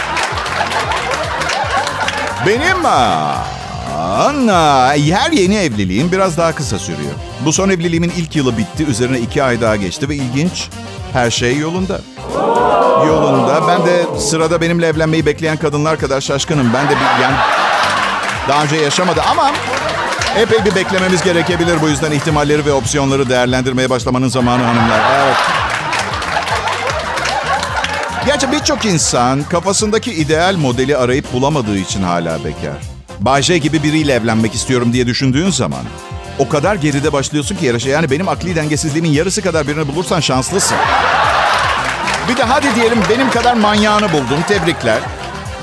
Benim 2.46 2.86
Anna, 3.96 4.94
her 4.96 5.32
yeni 5.32 5.56
evliliğim 5.56 6.12
biraz 6.12 6.36
daha 6.36 6.54
kısa 6.54 6.78
sürüyor. 6.78 7.12
Bu 7.44 7.52
son 7.52 7.68
evliliğimin 7.68 8.12
ilk 8.16 8.36
yılı 8.36 8.58
bitti. 8.58 8.84
Üzerine 8.84 9.18
iki 9.18 9.42
ay 9.42 9.60
daha 9.60 9.76
geçti 9.76 10.08
ve 10.08 10.16
ilginç. 10.16 10.68
Her 11.12 11.30
şey 11.30 11.58
yolunda. 11.58 12.00
Yolunda. 13.06 13.68
Ben 13.68 13.86
de 13.86 14.20
sırada 14.20 14.60
benimle 14.60 14.86
evlenmeyi 14.86 15.26
bekleyen 15.26 15.56
kadınlar 15.56 15.98
kadar 15.98 16.20
şaşkınım. 16.20 16.70
Ben 16.74 16.86
de 16.86 16.90
bir, 16.90 17.22
yani 17.22 17.34
daha 18.48 18.62
önce 18.64 18.76
yaşamadı 18.76 19.22
ama 19.30 19.50
epey 20.36 20.64
bir 20.64 20.74
beklememiz 20.74 21.22
gerekebilir. 21.22 21.82
Bu 21.82 21.88
yüzden 21.88 22.12
ihtimalleri 22.12 22.66
ve 22.66 22.72
opsiyonları 22.72 23.28
değerlendirmeye 23.28 23.90
başlamanın 23.90 24.28
zamanı 24.28 24.62
hanımlar. 24.62 25.00
Evet. 25.24 25.36
Gerçi 28.26 28.52
birçok 28.52 28.84
insan 28.84 29.42
kafasındaki 29.42 30.12
ideal 30.12 30.56
modeli 30.56 30.96
arayıp 30.96 31.32
bulamadığı 31.32 31.78
için 31.78 32.02
hala 32.02 32.44
bekar. 32.44 32.76
Bayce 33.20 33.58
gibi 33.58 33.82
biriyle 33.82 34.12
evlenmek 34.12 34.54
istiyorum 34.54 34.92
diye 34.92 35.06
düşündüğün 35.06 35.50
zaman 35.50 35.82
o 36.38 36.48
kadar 36.48 36.74
geride 36.74 37.12
başlıyorsun 37.12 37.56
ki 37.56 37.66
yarışa. 37.66 37.88
Yani 37.88 38.10
benim 38.10 38.28
akli 38.28 38.56
dengesizliğimin 38.56 39.12
yarısı 39.12 39.42
kadar 39.42 39.68
birini 39.68 39.88
bulursan 39.88 40.20
şanslısın. 40.20 40.76
Bir 42.28 42.36
de 42.36 42.42
hadi 42.42 42.74
diyelim 42.74 42.98
benim 43.10 43.30
kadar 43.30 43.54
manyağını 43.54 44.12
buldun. 44.12 44.42
Tebrikler. 44.48 44.98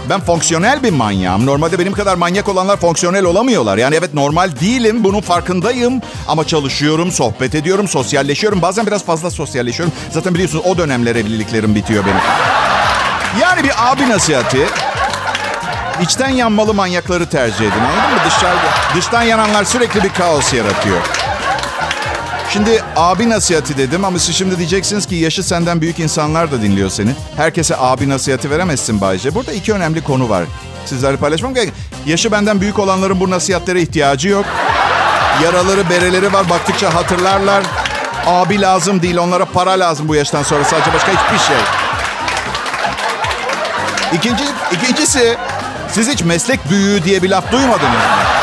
Ben 0.10 0.20
fonksiyonel 0.20 0.84
bir 0.84 0.92
manyağım. 0.92 1.46
Normalde 1.46 1.80
benim 1.80 1.94
kadar 1.94 2.16
manyak 2.16 2.50
olanlar 2.50 2.78
fonksiyonel 2.78 3.26
olamıyorlar. 3.26 3.78
Yani 3.78 3.96
evet 3.96 4.14
normal 4.14 4.52
değilim. 4.62 5.04
Bunun 5.04 5.22
farkındayım. 5.22 6.02
Ama 6.28 6.48
çalışıyorum, 6.48 7.12
sohbet 7.12 7.56
ediyorum, 7.56 7.88
sosyalleşiyorum. 7.88 8.62
Bazen 8.62 8.88
biraz 8.88 9.06
fazla 9.06 9.32
sosyalleşiyorum. 9.32 9.94
Zaten 10.12 10.34
biliyorsunuz 10.34 10.66
o 10.66 10.78
dönemler 10.78 11.16
evliliklerim 11.16 11.76
bitiyor 11.76 12.06
benim. 12.06 12.22
Yani 13.42 13.64
bir 13.64 13.72
abi 13.78 14.10
nasihati. 14.10 14.66
İçten 16.02 16.30
yanmalı 16.30 16.74
manyakları 16.74 17.30
tercih 17.30 17.60
edin. 17.60 17.80
Anladın 17.80 18.14
mı? 18.14 18.22
Dışarıda, 18.28 18.96
dıştan 18.96 19.22
yananlar 19.24 19.64
sürekli 19.64 20.04
bir 20.04 20.10
kaos 20.10 20.54
yaratıyor. 20.54 21.19
Şimdi 22.50 22.84
abi 22.96 23.30
nasihati 23.30 23.78
dedim 23.78 24.06
ama 24.06 24.20
siz 24.20 24.36
şimdi 24.36 24.58
diyeceksiniz 24.58 25.08
ki 25.08 25.16
yaşı 25.16 25.44
senden 25.44 25.82
büyük 25.82 26.00
insanlar 26.00 26.52
da 26.52 26.62
dinliyor 26.62 26.90
seni. 26.90 27.12
Herkese 27.38 27.76
abi 27.78 28.10
nasihati 28.10 28.50
veremezsin 28.50 29.02
Bayce. 29.02 29.36
Burada 29.36 29.54
iki 29.54 29.74
önemli 29.74 30.04
konu 30.04 30.30
var. 30.30 30.44
Sizlerle 30.86 31.18
paylaşmam 31.18 31.54
gerek. 31.54 31.74
Yaşı 32.06 32.32
benden 32.32 32.62
büyük 32.62 32.80
olanların 32.80 33.20
bu 33.20 33.30
nasihatlere 33.30 33.82
ihtiyacı 33.82 34.30
yok. 34.30 34.46
Yaraları, 35.44 35.90
bereleri 35.90 36.34
var. 36.34 36.50
Baktıkça 36.50 36.94
hatırlarlar. 36.94 37.64
Abi 38.26 38.62
lazım 38.62 39.02
değil. 39.02 39.18
Onlara 39.18 39.46
para 39.46 39.72
lazım 39.72 40.08
bu 40.08 40.16
yaştan 40.16 40.44
sonra. 40.44 40.64
Sadece 40.64 40.94
başka 40.94 41.12
hiçbir 41.12 41.46
şey. 41.48 41.58
İkinci, 44.14 44.44
ikincisi 44.72 45.38
siz 45.92 46.10
hiç 46.10 46.22
meslek 46.22 46.70
büyüğü 46.70 47.04
diye 47.04 47.24
bir 47.24 47.30
laf 47.30 47.52
duymadınız 47.52 47.92
mı? 47.92 48.39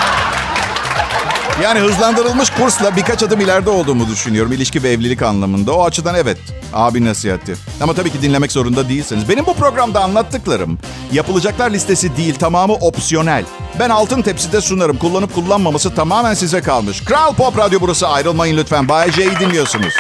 Yani 1.63 1.81
hızlandırılmış 1.81 2.51
kursla 2.51 2.97
birkaç 2.97 3.23
adım 3.23 3.41
ileride 3.41 3.71
olduğumu 3.71 4.09
düşünüyorum 4.09 4.53
ilişki 4.53 4.83
ve 4.83 4.91
evlilik 4.91 5.23
anlamında. 5.23 5.73
O 5.73 5.85
açıdan 5.85 6.15
evet 6.15 6.39
abi 6.73 7.05
nasihati. 7.05 7.55
Ama 7.81 7.95
tabii 7.95 8.11
ki 8.11 8.23
dinlemek 8.23 8.53
zorunda 8.53 8.89
değilsiniz. 8.89 9.29
Benim 9.29 9.47
bu 9.47 9.55
programda 9.55 10.01
anlattıklarım 10.01 10.79
yapılacaklar 11.13 11.71
listesi 11.71 12.17
değil 12.17 12.35
tamamı 12.35 12.73
opsiyonel. 12.73 13.45
Ben 13.79 13.91
altın 13.91 14.23
tepside 14.23 14.61
sunarım. 14.61 14.97
Kullanıp 14.99 15.35
kullanmaması 15.35 15.95
tamamen 15.95 16.35
size 16.35 16.61
kalmış. 16.61 17.05
Kral 17.05 17.35
Pop 17.35 17.59
Radyo 17.59 17.81
burası 17.81 18.09
ayrılmayın 18.09 18.57
lütfen. 18.57 18.89
Bay 18.89 19.13
J'yi 19.13 19.39
dinliyorsunuz. 19.41 19.95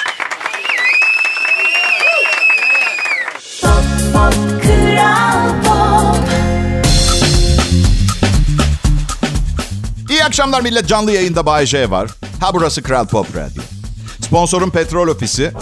Akşamlar 10.36 10.60
millet. 10.60 10.88
Canlı 10.88 11.12
yayında 11.12 11.46
Bay 11.46 11.66
J 11.66 11.90
var. 11.90 12.10
Ha 12.40 12.50
burası 12.54 12.82
Kral 12.82 13.06
Pop 13.06 13.36
Radyo. 13.36 13.62
Sponsorum 14.20 14.70
Petrol 14.70 15.08
Ofisi. 15.08 15.52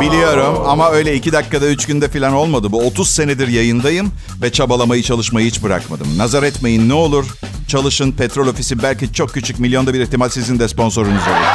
Biliyorum 0.00 0.62
ama 0.66 0.90
öyle 0.90 1.14
iki 1.14 1.32
dakikada 1.32 1.66
üç 1.66 1.86
günde 1.86 2.08
falan 2.08 2.32
olmadı. 2.32 2.72
Bu 2.72 2.86
30 2.86 3.10
senedir 3.10 3.48
yayındayım 3.48 4.12
ve 4.42 4.52
çabalamayı 4.52 5.02
çalışmayı 5.02 5.46
hiç 5.46 5.62
bırakmadım. 5.62 6.18
Nazar 6.18 6.42
etmeyin 6.42 6.88
ne 6.88 6.94
olur. 6.94 7.26
Çalışın 7.68 8.12
Petrol 8.12 8.46
Ofisi 8.46 8.82
belki 8.82 9.12
çok 9.12 9.34
küçük 9.34 9.60
milyonda 9.60 9.94
bir 9.94 10.00
ihtimal 10.00 10.28
sizin 10.28 10.58
de 10.58 10.68
sponsorunuz 10.68 11.22
olur. 11.28 11.46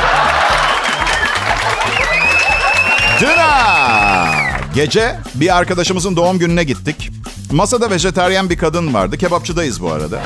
Dına! 3.21 4.31
Gece 4.75 5.15
bir 5.35 5.57
arkadaşımızın 5.57 6.15
doğum 6.15 6.39
gününe 6.39 6.63
gittik. 6.63 7.11
Masada 7.51 7.89
vejeteryan 7.89 8.49
bir 8.49 8.57
kadın 8.57 8.93
vardı. 8.93 9.17
Kebapçıdayız 9.17 9.81
bu 9.81 9.91
arada. 9.91 10.21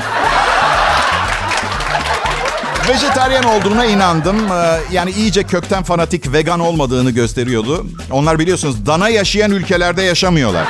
Vejetaryen 2.88 3.42
olduğuna 3.42 3.84
inandım. 3.84 4.52
Ee, 4.52 4.78
Yani 4.92 5.10
iyice 5.10 5.42
kökten 5.42 5.82
fanatik 5.82 6.32
vegan 6.32 6.60
olmadığını 6.60 7.10
gösteriyordu. 7.10 7.86
Onlar 8.10 8.38
biliyorsunuz 8.38 8.86
dana 8.86 9.08
yaşayan 9.08 9.50
ülkelerde 9.50 10.02
yaşamıyorlar. 10.02 10.64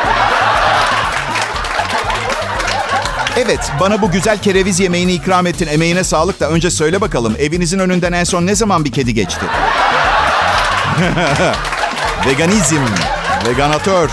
Evet, 3.37 3.73
bana 3.81 4.03
bu 4.03 4.11
güzel 4.11 4.39
kereviz 4.39 4.81
yemeğini 4.81 5.13
ikram 5.13 5.47
ettin. 5.47 5.67
Emeğine 5.67 6.05
sağlık 6.05 6.41
da 6.41 6.49
önce 6.51 6.71
söyle 6.71 7.01
bakalım. 7.01 7.37
Evinizin 7.39 7.79
önünden 7.79 8.13
en 8.13 8.25
son 8.25 8.47
ne 8.47 8.55
zaman 8.55 8.85
bir 8.85 8.93
kedi 8.93 9.15
geçti? 9.15 9.41
Veganizm, 12.27 12.81
veganatör. 13.49 14.11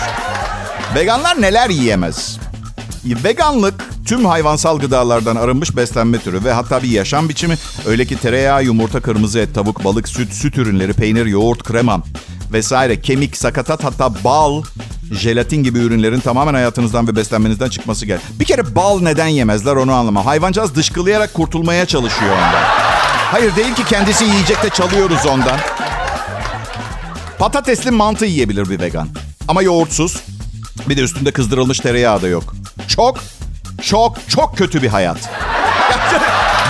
Veganlar 0.96 1.42
neler 1.42 1.70
yiyemez? 1.70 2.38
Veganlık 3.06 3.93
tüm 4.06 4.26
hayvansal 4.26 4.80
gıdalardan 4.80 5.36
arınmış 5.36 5.76
beslenme 5.76 6.20
türü 6.20 6.44
ve 6.44 6.52
hatta 6.52 6.84
bir 6.84 6.90
yaşam 6.90 7.30
biçimi. 7.30 7.58
Öyle 7.86 8.06
ki 8.06 8.18
tereyağı, 8.18 8.64
yumurta, 8.64 9.02
kırmızı 9.02 9.40
et, 9.40 9.56
tavuk, 9.56 9.84
balık, 9.84 10.08
süt, 10.08 10.34
süt 10.34 10.58
ürünleri, 10.58 10.94
peynir, 10.94 11.26
yoğurt, 11.26 11.64
krema 11.64 12.04
vesaire, 12.54 13.02
kemik, 13.02 13.38
sakatat 13.38 13.84
hatta 13.84 14.24
bal, 14.24 14.64
jelatin 15.12 15.64
gibi 15.64 15.80
ürünlerin 15.80 16.20
tamamen 16.20 16.54
hayatınızdan 16.54 17.08
ve 17.08 17.16
beslenmenizden 17.16 17.70
çıkması 17.70 18.06
gerek. 18.06 18.22
Bir 18.40 18.46
kere 18.46 18.76
bal 18.76 19.02
neden 19.02 19.28
yemezler 19.28 19.76
onu 19.76 19.94
anlama. 19.94 20.26
Hayvancağız 20.26 20.76
dışkılayarak 20.76 21.34
kurtulmaya 21.34 21.86
çalışıyor 21.86 22.32
ondan. 22.32 22.64
Hayır 23.32 23.56
değil 23.56 23.76
ki 23.76 23.86
kendisi 23.86 24.26
yiyecek 24.26 24.64
de 24.64 24.70
çalıyoruz 24.70 25.26
ondan. 25.26 25.60
Patatesli 27.40 27.92
mantı 27.92 28.26
yiyebilir 28.26 28.70
bir 28.70 28.80
vegan. 28.80 29.08
Ama 29.48 29.62
yoğurtsuz. 29.62 30.22
Bir 30.90 30.98
de 30.98 31.02
üstünde 31.02 31.32
kızdırılmış 31.32 31.80
tereyağı 31.80 32.22
da 32.22 32.28
yok. 32.28 32.56
Çok, 32.88 33.18
çok, 33.84 34.30
çok 34.30 34.58
kötü 34.58 34.82
bir 34.82 34.88
hayat. 34.88 35.18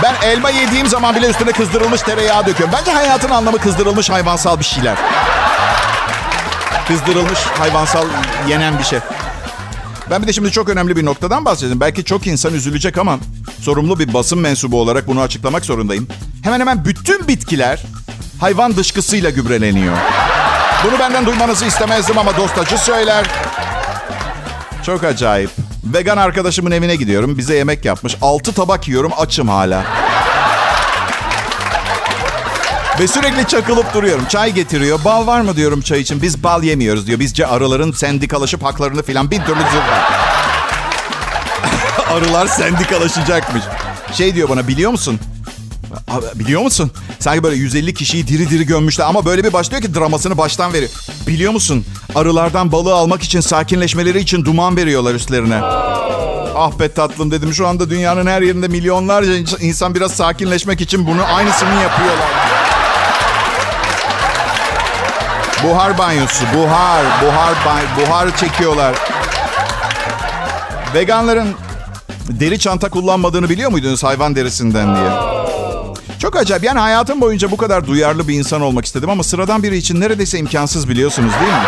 Ben 0.02 0.14
elma 0.22 0.50
yediğim 0.50 0.86
zaman 0.86 1.16
bile 1.16 1.30
üstüne 1.30 1.52
kızdırılmış 1.52 2.00
tereyağı 2.02 2.46
döküyorum. 2.46 2.74
Bence 2.78 2.90
hayatın 2.90 3.30
anlamı 3.30 3.58
kızdırılmış 3.58 4.10
hayvansal 4.10 4.58
bir 4.58 4.64
şeyler. 4.64 4.96
Kızdırılmış 6.88 7.38
hayvansal 7.58 8.04
yenen 8.48 8.78
bir 8.78 8.84
şey. 8.84 8.98
Ben 10.10 10.22
bir 10.22 10.26
de 10.26 10.32
şimdi 10.32 10.50
çok 10.52 10.68
önemli 10.68 10.96
bir 10.96 11.04
noktadan 11.04 11.44
bahsedeyim. 11.44 11.80
Belki 11.80 12.04
çok 12.04 12.26
insan 12.26 12.54
üzülecek 12.54 12.98
ama 12.98 13.18
sorumlu 13.60 13.98
bir 13.98 14.14
basın 14.14 14.38
mensubu 14.38 14.80
olarak 14.80 15.06
bunu 15.06 15.20
açıklamak 15.20 15.64
zorundayım. 15.64 16.08
Hemen 16.42 16.60
hemen 16.60 16.84
bütün 16.84 17.28
bitkiler 17.28 17.82
hayvan 18.40 18.76
dışkısıyla 18.76 19.30
gübreleniyor. 19.30 19.96
Bunu 20.84 20.98
benden 20.98 21.26
duymanızı 21.26 21.64
istemezdim 21.64 22.18
ama 22.18 22.36
dostacı 22.36 22.78
söyler. 22.78 23.24
Çok 24.86 25.04
acayip. 25.04 25.50
Vegan 25.84 26.16
arkadaşımın 26.16 26.70
evine 26.70 26.96
gidiyorum. 26.96 27.38
Bize 27.38 27.54
yemek 27.54 27.84
yapmış. 27.84 28.16
Altı 28.22 28.52
tabak 28.52 28.88
yiyorum. 28.88 29.12
Açım 29.18 29.48
hala. 29.48 29.84
Ve 33.00 33.08
sürekli 33.08 33.48
çakılıp 33.48 33.94
duruyorum. 33.94 34.24
Çay 34.28 34.54
getiriyor. 34.54 35.04
Bal 35.04 35.26
var 35.26 35.40
mı 35.40 35.56
diyorum 35.56 35.80
çay 35.80 36.00
için. 36.00 36.22
Biz 36.22 36.42
bal 36.42 36.62
yemiyoruz 36.62 37.06
diyor. 37.06 37.20
Bizce 37.20 37.46
arıların 37.46 37.92
sendikalaşıp 37.92 38.62
haklarını 38.62 39.02
filan 39.02 39.30
bir 39.30 39.38
türlü 39.38 39.60
zırva. 39.60 40.10
Arılar 42.14 42.46
sendikalaşacakmış. 42.46 43.62
Şey 44.12 44.34
diyor 44.34 44.48
bana 44.48 44.68
biliyor 44.68 44.90
musun? 44.90 45.20
Biliyor 46.34 46.62
musun? 46.62 46.90
Sanki 47.18 47.42
böyle 47.42 47.56
150 47.56 47.94
kişiyi 47.94 48.28
diri 48.28 48.50
diri 48.50 48.66
gömmüşler 48.66 49.04
ama 49.04 49.24
böyle 49.24 49.44
bir 49.44 49.52
başlıyor 49.52 49.82
ki 49.82 49.94
dramasını 49.94 50.38
baştan 50.38 50.72
veriyor. 50.72 50.90
Biliyor 51.26 51.52
musun? 51.52 51.84
Arılardan 52.14 52.72
balığı 52.72 52.94
almak 52.94 53.22
için 53.22 53.40
sakinleşmeleri 53.40 54.18
için 54.20 54.44
duman 54.44 54.76
veriyorlar 54.76 55.14
üstlerine. 55.14 55.60
Ah 56.56 56.78
be 56.78 56.92
tatlım 56.92 57.30
dedim 57.30 57.54
şu 57.54 57.66
anda 57.66 57.90
dünyanın 57.90 58.26
her 58.26 58.42
yerinde 58.42 58.68
milyonlarca 58.68 59.32
insan 59.60 59.94
biraz 59.94 60.12
sakinleşmek 60.12 60.80
için 60.80 61.06
bunu 61.06 61.24
aynısını 61.24 61.74
yapıyorlar. 61.82 62.28
Buhar 65.64 65.98
banyosu, 65.98 66.44
buhar, 66.56 67.04
buhar, 67.22 67.54
buhar 68.00 68.36
çekiyorlar. 68.36 68.94
Veganların 70.94 71.48
deri 72.28 72.58
çanta 72.58 72.88
kullanmadığını 72.88 73.48
biliyor 73.48 73.70
muydunuz 73.70 74.04
hayvan 74.04 74.36
derisinden 74.36 74.96
diye? 74.96 75.33
Çok 76.34 76.42
acayip. 76.42 76.64
Yani 76.64 76.78
hayatım 76.78 77.20
boyunca 77.20 77.50
bu 77.50 77.56
kadar 77.56 77.86
duyarlı 77.86 78.28
bir 78.28 78.34
insan 78.34 78.60
olmak 78.60 78.84
istedim 78.84 79.10
ama 79.10 79.22
sıradan 79.22 79.62
biri 79.62 79.76
için 79.76 80.00
neredeyse 80.00 80.38
imkansız 80.38 80.88
biliyorsunuz 80.88 81.32
değil 81.40 81.52
mi? 81.52 81.58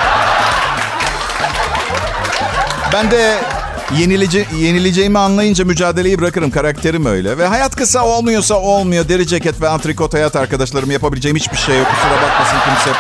Ben 2.93 3.11
de 3.11 3.39
yenilece 3.99 4.47
yenileceğimi 4.59 5.19
anlayınca 5.19 5.65
mücadeleyi 5.65 6.19
bırakırım. 6.19 6.51
Karakterim 6.51 7.07
öyle. 7.07 7.39
Ve 7.39 7.47
hayat 7.47 7.77
kısa 7.77 8.05
olmuyorsa 8.05 8.55
olmuyor. 8.55 9.09
Deri 9.09 9.27
ceket 9.27 9.61
ve 9.61 9.69
antrikot 9.69 10.15
hayat 10.15 10.37
arkadaşlarım 10.37 10.91
yapabileceğim 10.91 11.37
hiçbir 11.37 11.57
şey 11.57 11.79
yok. 11.79 11.87
Kusura 11.87 12.23
bakmasın 12.23 12.57
kimse. 12.65 12.99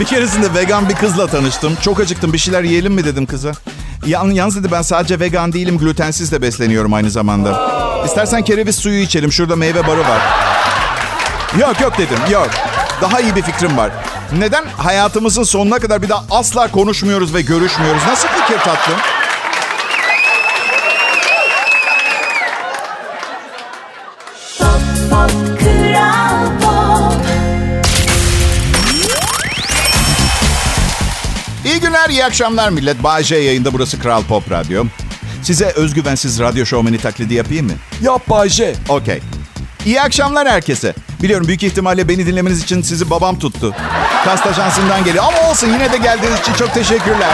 Bir 0.00 0.04
keresinde 0.04 0.54
vegan 0.54 0.88
bir 0.88 0.94
kızla 0.94 1.26
tanıştım. 1.26 1.76
Çok 1.82 2.00
acıktım 2.00 2.32
bir 2.32 2.38
şeyler 2.38 2.62
yiyelim 2.62 2.92
mi 2.92 3.04
dedim 3.04 3.26
kıza. 3.26 3.52
Yalnız 4.06 4.56
dedi 4.56 4.72
ben 4.72 4.82
sadece 4.82 5.20
vegan 5.20 5.52
değilim 5.52 5.78
glutensiz 5.78 6.32
de 6.32 6.42
besleniyorum 6.42 6.94
aynı 6.94 7.10
zamanda. 7.10 7.91
İstersen 8.04 8.42
kereviz 8.42 8.76
suyu 8.76 9.00
içelim 9.00 9.32
şurada 9.32 9.56
meyve 9.56 9.86
barı 9.86 10.00
var. 10.00 10.20
Yok 11.58 11.80
yok 11.80 11.98
dedim 11.98 12.18
yok. 12.30 12.50
Daha 13.00 13.20
iyi 13.20 13.36
bir 13.36 13.42
fikrim 13.42 13.76
var. 13.76 13.90
Neden 14.38 14.64
hayatımızın 14.76 15.42
sonuna 15.42 15.78
kadar 15.78 16.02
bir 16.02 16.08
daha 16.08 16.24
asla 16.30 16.70
konuşmuyoruz 16.70 17.34
ve 17.34 17.40
görüşmüyoruz? 17.42 18.02
Nasıl 18.08 18.28
fikir 18.28 18.58
tatlım? 18.60 18.98
Pop 25.10 25.60
Kral 25.60 26.60
Pop 26.60 27.26
İyi 31.64 31.80
günler, 31.80 32.08
iyi 32.10 32.24
akşamlar 32.24 32.70
millet. 32.70 32.96
J 33.22 33.36
yayında 33.36 33.72
burası 33.72 33.98
Kral 33.98 34.22
Pop 34.22 34.50
Radyo. 34.50 34.84
Size 35.42 35.66
özgüvensiz 35.66 36.40
radyo 36.40 36.66
şovmeni 36.66 36.98
taklidi 36.98 37.34
yapayım 37.34 37.66
mı? 37.66 37.72
Yap 38.02 38.28
Bayce. 38.28 38.74
Okey. 38.88 39.20
İyi 39.86 40.00
akşamlar 40.00 40.48
herkese. 40.48 40.94
Biliyorum 41.22 41.46
büyük 41.48 41.62
ihtimalle 41.62 42.08
beni 42.08 42.26
dinlemeniz 42.26 42.62
için 42.62 42.82
sizi 42.82 43.10
babam 43.10 43.38
tuttu. 43.38 43.74
Kast 44.24 44.46
ajansından 44.46 45.04
geliyor. 45.04 45.24
Ama 45.24 45.50
olsun 45.50 45.66
yine 45.68 45.92
de 45.92 45.96
geldiğiniz 45.96 46.40
için 46.40 46.52
çok 46.52 46.74
teşekkürler. 46.74 47.30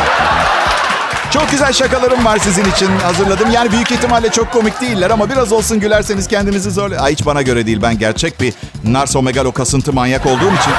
Çok 1.30 1.50
güzel 1.50 1.72
şakalarım 1.72 2.24
var 2.24 2.38
sizin 2.38 2.64
için 2.64 2.88
hazırladım. 2.98 3.50
Yani 3.50 3.72
büyük 3.72 3.92
ihtimalle 3.92 4.30
çok 4.30 4.52
komik 4.52 4.80
değiller 4.80 5.10
ama 5.10 5.30
biraz 5.30 5.52
olsun 5.52 5.80
gülerseniz 5.80 6.28
kendinizi 6.28 6.70
zor... 6.70 6.90
Ay 6.90 7.12
hiç 7.12 7.26
bana 7.26 7.42
göre 7.42 7.66
değil. 7.66 7.82
Ben 7.82 7.98
gerçek 7.98 8.40
bir 8.40 8.54
narsomegalo 8.84 9.52
kasıntı 9.52 9.92
manyak 9.92 10.26
olduğum 10.26 10.36
için. 10.60 10.72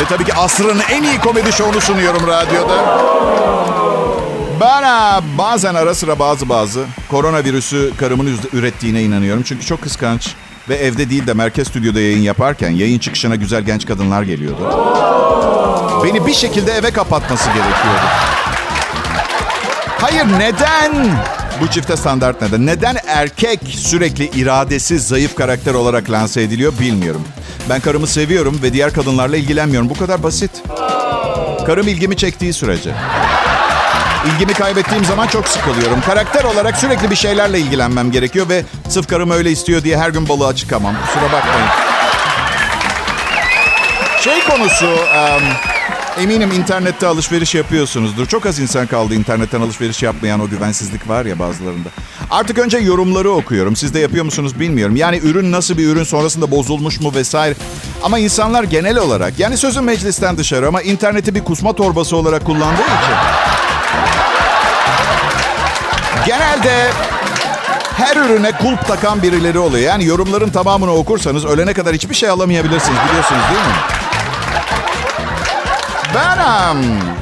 Ve 0.00 0.04
tabii 0.08 0.24
ki 0.24 0.34
asrın 0.34 0.80
en 0.90 1.02
iyi 1.02 1.18
komedi 1.20 1.52
şovunu 1.52 1.80
sunuyorum 1.80 2.26
radyoda. 2.26 3.02
Ben 4.62 4.82
ha, 4.82 5.20
bazen 5.38 5.74
ara 5.74 5.94
sıra 5.94 6.18
bazı 6.18 6.48
bazı 6.48 6.84
koronavirüsü 7.10 7.92
karımın 7.96 8.38
ürettiğine 8.52 9.02
inanıyorum. 9.02 9.42
Çünkü 9.42 9.66
çok 9.66 9.82
kıskanç 9.82 10.34
ve 10.68 10.74
evde 10.74 11.10
değil 11.10 11.26
de 11.26 11.34
merkez 11.34 11.68
stüdyoda 11.68 12.00
yayın 12.00 12.22
yaparken 12.22 12.70
yayın 12.70 12.98
çıkışına 12.98 13.36
güzel 13.36 13.62
genç 13.62 13.86
kadınlar 13.86 14.22
geliyordu. 14.22 14.86
Beni 16.04 16.26
bir 16.26 16.34
şekilde 16.34 16.72
eve 16.72 16.90
kapatması 16.90 17.46
gerekiyordu. 17.46 18.06
Hayır 20.00 20.26
neden? 20.38 20.92
Bu 21.60 21.66
çifte 21.66 21.96
standart 21.96 22.42
neden? 22.42 22.66
Neden 22.66 22.96
erkek 23.06 23.60
sürekli 23.64 24.24
iradesiz, 24.24 25.08
zayıf 25.08 25.34
karakter 25.34 25.74
olarak 25.74 26.10
lanse 26.10 26.42
ediliyor 26.42 26.72
bilmiyorum. 26.80 27.22
Ben 27.68 27.80
karımı 27.80 28.06
seviyorum 28.06 28.60
ve 28.62 28.72
diğer 28.72 28.92
kadınlarla 28.92 29.36
ilgilenmiyorum. 29.36 29.90
Bu 29.90 29.94
kadar 29.94 30.22
basit. 30.22 30.50
Karım 31.66 31.88
ilgimi 31.88 32.16
çektiği 32.16 32.52
sürece. 32.52 32.94
İlgimi 34.26 34.52
kaybettiğim 34.54 35.04
zaman 35.04 35.26
çok 35.26 35.48
sıkılıyorum. 35.48 36.00
Karakter 36.00 36.44
olarak 36.44 36.76
sürekli 36.76 37.10
bir 37.10 37.16
şeylerle 37.16 37.60
ilgilenmem 37.60 38.10
gerekiyor 38.10 38.48
ve 38.48 38.64
sırf 38.88 39.08
karım 39.08 39.30
öyle 39.30 39.50
istiyor 39.50 39.82
diye 39.84 39.98
her 39.98 40.10
gün 40.10 40.28
balığa 40.28 40.56
çıkamam. 40.56 40.94
Kusura 41.06 41.24
bakmayın. 41.24 41.68
Şey 44.20 44.44
konusu, 44.44 44.86
em, 45.14 45.42
eminim 46.24 46.52
internette 46.52 47.06
alışveriş 47.06 47.54
yapıyorsunuzdur. 47.54 48.26
Çok 48.26 48.46
az 48.46 48.58
insan 48.58 48.86
kaldı 48.86 49.14
internetten 49.14 49.60
alışveriş 49.60 50.02
yapmayan 50.02 50.40
o 50.40 50.48
güvensizlik 50.48 51.08
var 51.08 51.24
ya 51.26 51.38
bazılarında. 51.38 51.88
Artık 52.30 52.58
önce 52.58 52.78
yorumları 52.78 53.30
okuyorum. 53.30 53.76
Siz 53.76 53.94
de 53.94 53.98
yapıyor 53.98 54.24
musunuz 54.24 54.60
bilmiyorum. 54.60 54.96
Yani 54.96 55.18
ürün 55.18 55.52
nasıl 55.52 55.78
bir 55.78 55.86
ürün 55.86 56.04
sonrasında 56.04 56.50
bozulmuş 56.50 57.00
mu 57.00 57.12
vesaire. 57.14 57.54
Ama 58.02 58.18
insanlar 58.18 58.64
genel 58.64 58.98
olarak 58.98 59.38
yani 59.38 59.56
sözün 59.56 59.84
meclisten 59.84 60.38
dışarı 60.38 60.68
ama 60.68 60.82
interneti 60.82 61.34
bir 61.34 61.44
kusma 61.44 61.72
torbası 61.72 62.16
olarak 62.16 62.46
kullandığı 62.46 62.82
için 62.82 63.61
genelde 66.26 66.90
her 67.96 68.16
ürüne 68.16 68.52
kulp 68.52 68.86
takan 68.86 69.22
birileri 69.22 69.58
oluyor. 69.58 69.84
Yani 69.84 70.04
yorumların 70.04 70.50
tamamını 70.50 70.92
okursanız 70.94 71.44
ölene 71.44 71.72
kadar 71.74 71.94
hiçbir 71.94 72.14
şey 72.14 72.28
alamayabilirsiniz 72.28 72.98
biliyorsunuz 73.08 73.42
değil 73.50 73.66
mi? 73.66 74.02
Ben 76.14 76.76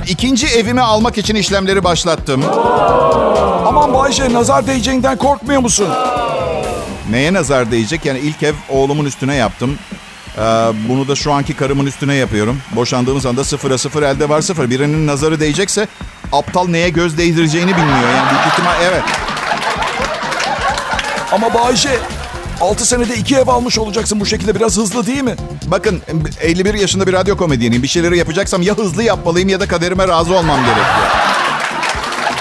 ikinci 0.09 0.47
evimi 0.47 0.81
almak 0.81 1.19
için 1.19 1.35
işlemleri 1.35 1.85
başlattım. 1.85 2.45
Aman 3.67 3.95
Bayce 3.95 4.33
nazar 4.33 4.67
değeceğinden 4.67 5.17
korkmuyor 5.17 5.61
musun? 5.61 5.89
Neye 7.11 7.33
nazar 7.33 7.71
değecek? 7.71 8.07
Yani 8.07 8.19
ilk 8.19 8.43
ev 8.43 8.55
oğlumun 8.69 9.05
üstüne 9.05 9.35
yaptım. 9.35 9.79
Ee, 10.39 10.41
bunu 10.89 11.09
da 11.09 11.15
şu 11.17 11.33
anki 11.33 11.57
karımın 11.57 11.87
üstüne 11.87 12.15
yapıyorum. 12.15 12.59
Boşandığımız 12.77 13.27
anda 13.27 13.45
sıfıra 13.45 13.79
sıfır 13.79 14.03
elde 14.03 14.29
var 14.29 14.41
sıfır. 14.41 14.71
Birinin 14.71 15.07
nazarı 15.07 15.41
değecekse 15.41 15.89
aptal 16.33 16.69
neye 16.69 16.89
göz 16.89 17.19
değdireceğini 17.19 17.71
bilmiyor. 17.77 18.09
Yani 18.17 18.31
büyük 18.31 18.47
ihtimal 18.53 18.75
evet. 18.83 19.03
Ama 21.33 21.55
Bayce 21.55 21.99
6 22.61 22.87
senede 22.87 23.15
iki 23.17 23.37
ev 23.37 23.49
almış 23.49 23.79
olacaksın 23.79 24.21
bu 24.21 24.27
şekilde 24.27 24.55
biraz 24.55 24.77
hızlı 24.77 25.07
değil 25.07 25.23
mi? 25.23 25.35
Bakın 25.67 26.03
51 26.41 26.75
yaşında 26.75 27.07
bir 27.07 27.13
radyo 27.13 27.37
komedyeniyim. 27.37 27.83
Bir 27.83 27.89
şeyleri 27.89 28.19
yapacaksam 28.19 28.63
ya 28.63 28.79
hızlı 28.79 29.03
yapmalıyım 29.03 29.49
ya 29.49 29.61
da 29.61 29.69
kaderime 29.69 30.09
razı 30.09 30.35
olmam 30.35 30.61
gerekiyor. 30.61 31.07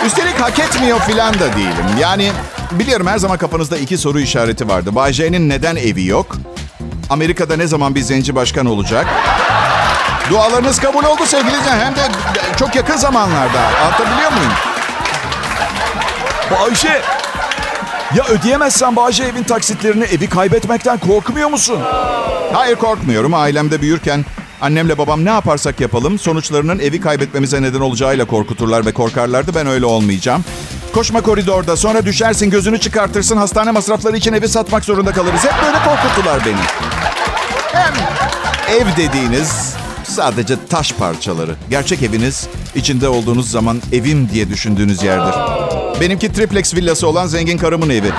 Üstelik 0.05 0.41
hak 0.41 0.59
etmiyor 0.59 0.99
filan 0.99 1.33
da 1.33 1.53
değilim. 1.55 1.85
Yani 1.99 2.31
biliyorum 2.71 3.07
her 3.07 3.17
zaman 3.17 3.37
kafanızda 3.37 3.77
iki 3.77 3.97
soru 3.97 4.19
işareti 4.19 4.67
vardı. 4.67 4.95
Bay 4.95 5.13
J'nin 5.13 5.49
neden 5.49 5.75
evi 5.75 6.05
yok? 6.05 6.37
Amerika'da 7.09 7.57
ne 7.57 7.67
zaman 7.67 7.95
bir 7.95 8.01
zenci 8.01 8.35
başkan 8.35 8.65
olacak? 8.65 9.07
Dualarınız 10.29 10.79
kabul 10.79 11.03
oldu 11.03 11.25
sevgili 11.25 11.47
izleyiciler. 11.47 11.85
Hem 11.85 11.95
de 11.95 12.01
çok 12.59 12.75
yakın 12.75 12.97
zamanlarda. 12.97 13.59
Anlatabiliyor 13.85 14.31
muyum? 14.31 14.51
Bayce 16.51 17.01
ya 18.15 18.23
ödeyemezsen 18.25 18.95
Bayce 18.95 19.23
evin 19.23 19.43
taksitlerini 19.43 20.03
evi 20.03 20.29
kaybetmekten 20.29 20.97
korkmuyor 20.97 21.49
musun? 21.49 21.79
Hayır 22.53 22.75
korkmuyorum. 22.75 23.33
Ailemde 23.33 23.81
büyürken 23.81 24.25
annemle 24.61 24.97
babam 24.97 25.25
ne 25.25 25.29
yaparsak 25.29 25.79
yapalım 25.79 26.19
sonuçlarının 26.19 26.79
evi 26.79 27.01
kaybetmemize 27.01 27.61
neden 27.61 27.79
olacağıyla 27.79 28.25
korkuturlar 28.25 28.85
ve 28.85 28.91
korkarlardı. 28.91 29.55
Ben 29.55 29.67
öyle 29.67 29.85
olmayacağım. 29.85 30.45
Koşma 30.93 31.21
koridorda 31.21 31.77
sonra 31.77 32.05
düşersin 32.05 32.49
gözünü 32.49 32.79
çıkartırsın 32.79 33.37
hastane 33.37 33.71
masrafları 33.71 34.17
için 34.17 34.33
evi 34.33 34.49
satmak 34.49 34.85
zorunda 34.85 35.11
kalırız. 35.11 35.43
Hep 35.43 35.53
böyle 35.65 35.77
korkuttular 35.77 36.45
beni. 36.45 36.55
Hem 37.73 37.93
ev 38.75 38.97
dediğiniz 38.97 39.78
sadece 40.09 40.55
taş 40.69 40.93
parçaları. 40.93 41.55
Gerçek 41.69 42.03
eviniz 42.03 42.47
içinde 42.75 43.07
olduğunuz 43.07 43.51
zaman 43.51 43.81
evim 43.93 44.29
diye 44.29 44.49
düşündüğünüz 44.49 45.03
yerdir. 45.03 45.35
Benimki 46.01 46.33
triplex 46.33 46.75
villası 46.75 47.07
olan 47.07 47.27
zengin 47.27 47.57
karımın 47.57 47.89
evi. 47.89 48.11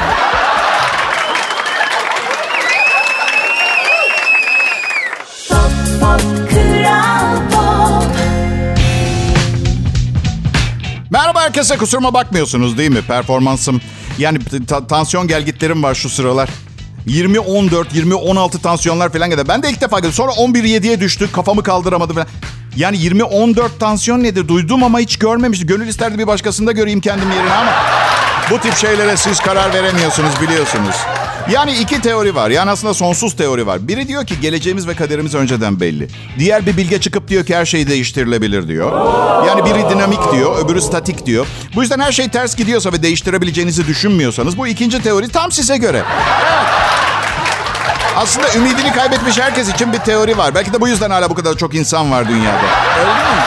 Pop 5.48 5.70
Pop 6.00 6.50
Kral 6.50 7.36
Pop 7.50 8.10
Merhaba 11.10 11.40
herkese 11.40 11.76
kusuruma 11.78 12.14
bakmıyorsunuz 12.14 12.78
değil 12.78 12.90
mi? 12.90 13.02
Performansım 13.02 13.80
yani 14.18 14.38
ta- 14.68 14.86
tansiyon 14.86 15.28
gelgitlerim 15.28 15.82
var 15.82 15.94
şu 15.94 16.08
sıralar. 16.08 16.48
20-14, 17.06 17.84
20-16 17.94 18.60
tansiyonlar 18.62 19.12
falan 19.12 19.30
geldi. 19.30 19.48
Ben 19.48 19.62
de 19.62 19.70
ilk 19.70 19.80
defa 19.80 19.98
gördüm. 19.98 20.12
Sonra 20.12 20.32
11-7'ye 20.32 21.00
düştü. 21.00 21.32
Kafamı 21.32 21.62
kaldıramadım 21.62 22.14
falan. 22.14 22.28
Yani 22.76 22.96
20-14 22.96 23.68
tansiyon 23.80 24.22
nedir? 24.22 24.48
Duydum 24.48 24.84
ama 24.84 24.98
hiç 24.98 25.18
görmemiştim. 25.18 25.68
Gönül 25.68 25.88
isterdi 25.88 26.18
bir 26.18 26.26
başkasında 26.26 26.72
göreyim 26.72 27.00
kendim 27.00 27.30
yerine 27.30 27.52
ama... 27.52 27.72
Bu 28.50 28.58
tip 28.58 28.76
şeylere 28.76 29.16
siz 29.16 29.40
karar 29.40 29.74
veremiyorsunuz 29.74 30.30
biliyorsunuz. 30.42 30.96
Yani 31.50 31.72
iki 31.72 32.00
teori 32.00 32.34
var. 32.34 32.50
Yani 32.50 32.70
aslında 32.70 32.94
sonsuz 32.94 33.36
teori 33.36 33.66
var. 33.66 33.88
Biri 33.88 34.08
diyor 34.08 34.26
ki 34.26 34.40
geleceğimiz 34.40 34.88
ve 34.88 34.94
kaderimiz 34.94 35.34
önceden 35.34 35.80
belli. 35.80 36.08
Diğer 36.38 36.66
bir 36.66 36.76
bilge 36.76 37.00
çıkıp 37.00 37.28
diyor 37.28 37.46
ki 37.46 37.56
her 37.56 37.64
şey 37.64 37.88
değiştirilebilir 37.88 38.68
diyor. 38.68 38.92
Yani 39.46 39.64
biri 39.64 39.90
dinamik 39.90 40.32
diyor, 40.32 40.64
öbürü 40.64 40.80
statik 40.80 41.26
diyor. 41.26 41.46
Bu 41.74 41.82
yüzden 41.82 41.98
her 41.98 42.12
şey 42.12 42.28
ters 42.28 42.56
gidiyorsa 42.56 42.92
ve 42.92 43.02
değiştirebileceğinizi 43.02 43.86
düşünmüyorsanız 43.86 44.58
bu 44.58 44.66
ikinci 44.66 45.02
teori 45.02 45.28
tam 45.28 45.52
size 45.52 45.76
göre. 45.76 46.02
Aslında 48.16 48.54
ümidini 48.54 48.92
kaybetmiş 48.92 49.38
herkes 49.38 49.68
için 49.74 49.92
bir 49.92 49.98
teori 49.98 50.38
var. 50.38 50.54
Belki 50.54 50.72
de 50.72 50.80
bu 50.80 50.88
yüzden 50.88 51.10
hala 51.10 51.30
bu 51.30 51.34
kadar 51.34 51.56
çok 51.56 51.74
insan 51.74 52.10
var 52.10 52.28
dünyada. 52.28 52.66
Öyle 53.00 53.10
mi? 53.10 53.42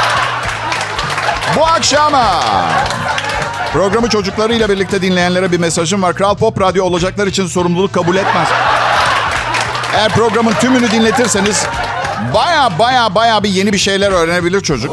Bu 1.58 1.66
akşam 1.66 2.14
Programı 3.74 4.10
çocuklarıyla 4.10 4.70
birlikte 4.70 5.02
dinleyenlere 5.02 5.52
bir 5.52 5.60
mesajım 5.60 6.02
var. 6.02 6.16
Kral 6.16 6.36
Pop 6.36 6.62
Radyo 6.62 6.86
olacaklar 6.86 7.28
için 7.28 7.48
sorumluluk 7.48 7.94
kabul 7.94 8.16
etmez. 8.16 8.48
Eğer 9.96 10.10
programın 10.12 10.54
tümünü 10.54 10.92
dinletirseniz 10.92 11.66
baya 12.34 12.80
baya 12.80 13.16
baya 13.16 13.44
bir 13.44 13.50
yeni 13.50 13.74
bir 13.74 13.78
şeyler 13.78 14.12
öğrenebilir 14.12 14.62
çocuk. 14.62 14.92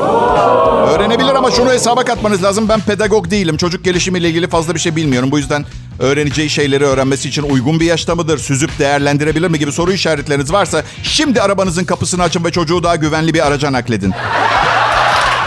Öğrenebilir 0.89 1.35
ama 1.35 1.51
şunu 1.51 1.71
hesaba 1.71 2.05
katmanız 2.05 2.43
lazım. 2.43 2.69
Ben 2.69 2.81
pedagog 2.81 3.31
değilim. 3.31 3.57
Çocuk 3.57 3.85
gelişimiyle 3.85 4.29
ilgili 4.29 4.49
fazla 4.49 4.75
bir 4.75 4.81
şey 4.81 4.97
bilmiyorum. 4.97 5.31
Bu 5.31 5.39
yüzden 5.39 5.65
öğreneceği 5.99 6.51
şeyleri 6.51 6.85
öğrenmesi 6.85 7.29
için 7.29 7.43
uygun 7.43 7.81
bir 7.81 7.87
yaşta 7.87 8.15
mıdır? 8.15 8.39
Süzüp 8.39 8.79
değerlendirebilir 8.79 9.49
mi 9.49 9.59
gibi 9.59 9.73
soru 9.73 9.93
işaretleriniz 9.93 10.53
varsa 10.53 10.83
şimdi 11.03 11.43
arabanızın 11.43 11.85
kapısını 11.85 12.23
açın 12.23 12.45
ve 12.45 12.53
çocuğu 12.53 12.83
daha 12.83 12.97
güvenli 12.97 13.35
bir 13.35 13.47
araca 13.47 13.73
nakledin. 13.73 14.15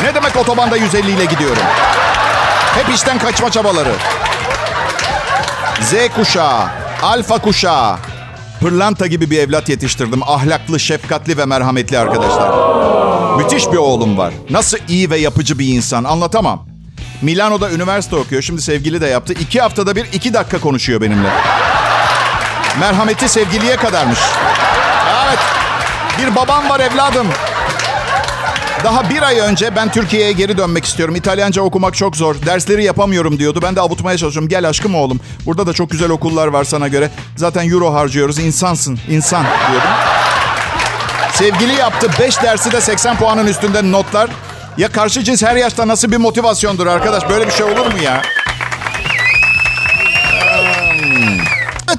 Ne 0.03 0.15
demek 0.15 0.35
otobanda 0.35 0.77
150 0.77 1.11
ile 1.11 1.25
gidiyorum? 1.25 1.63
Hep 2.75 2.95
işten 2.95 3.19
kaçma 3.19 3.51
çabaları. 3.51 3.93
Z 5.81 5.93
kuşağı, 6.15 6.67
alfa 7.01 7.38
kuşağı. 7.38 7.97
Pırlanta 8.62 9.07
gibi 9.07 9.29
bir 9.31 9.39
evlat 9.39 9.69
yetiştirdim. 9.69 10.23
Ahlaklı, 10.23 10.79
şefkatli 10.79 11.38
ve 11.38 11.45
merhametli 11.45 11.99
arkadaşlar. 11.99 12.49
Müthiş 13.38 13.71
bir 13.71 13.77
oğlum 13.77 14.17
var. 14.17 14.33
Nasıl 14.49 14.77
iyi 14.88 15.09
ve 15.09 15.17
yapıcı 15.17 15.59
bir 15.59 15.67
insan 15.67 16.03
anlatamam. 16.03 16.65
Milano'da 17.21 17.71
üniversite 17.71 18.15
okuyor. 18.15 18.41
Şimdi 18.41 18.62
sevgili 18.62 19.01
de 19.01 19.07
yaptı. 19.07 19.33
İki 19.33 19.62
haftada 19.62 19.95
bir 19.95 20.05
iki 20.13 20.33
dakika 20.33 20.59
konuşuyor 20.59 21.01
benimle. 21.01 21.29
Merhameti 22.79 23.29
sevgiliye 23.29 23.75
kadarmış. 23.75 24.19
Evet. 25.27 25.39
Bir 26.19 26.36
babam 26.36 26.69
var 26.69 26.79
evladım. 26.79 27.27
Daha 28.83 29.09
bir 29.09 29.21
ay 29.21 29.39
önce 29.39 29.75
ben 29.75 29.91
Türkiye'ye 29.91 30.31
geri 30.31 30.57
dönmek 30.57 30.85
istiyorum. 30.85 31.15
İtalyanca 31.15 31.61
okumak 31.61 31.95
çok 31.95 32.15
zor. 32.17 32.35
Dersleri 32.45 32.83
yapamıyorum 32.83 33.39
diyordu. 33.39 33.59
Ben 33.63 33.75
de 33.75 33.81
avutmaya 33.81 34.17
çalışıyorum. 34.17 34.49
Gel 34.49 34.69
aşkım 34.69 34.95
oğlum. 34.95 35.19
Burada 35.45 35.67
da 35.67 35.73
çok 35.73 35.89
güzel 35.91 36.09
okullar 36.09 36.47
var 36.47 36.63
sana 36.63 36.87
göre. 36.87 37.09
Zaten 37.35 37.69
euro 37.69 37.93
harcıyoruz. 37.93 38.39
İnsansın. 38.39 38.99
insan 39.09 39.45
diyordum. 39.71 39.89
Sevgili 41.33 41.73
yaptı. 41.73 42.07
5 42.19 42.41
dersi 42.43 42.71
de 42.71 42.81
80 42.81 43.17
puanın 43.17 43.47
üstünde 43.47 43.91
notlar. 43.91 44.29
Ya 44.77 44.91
karşı 44.91 45.23
cins 45.23 45.43
her 45.43 45.55
yaşta 45.55 45.87
nasıl 45.87 46.11
bir 46.11 46.17
motivasyondur 46.17 46.87
arkadaş? 46.87 47.29
Böyle 47.29 47.47
bir 47.47 47.51
şey 47.51 47.65
olur 47.65 47.85
mu 47.85 48.03
ya? 48.03 48.21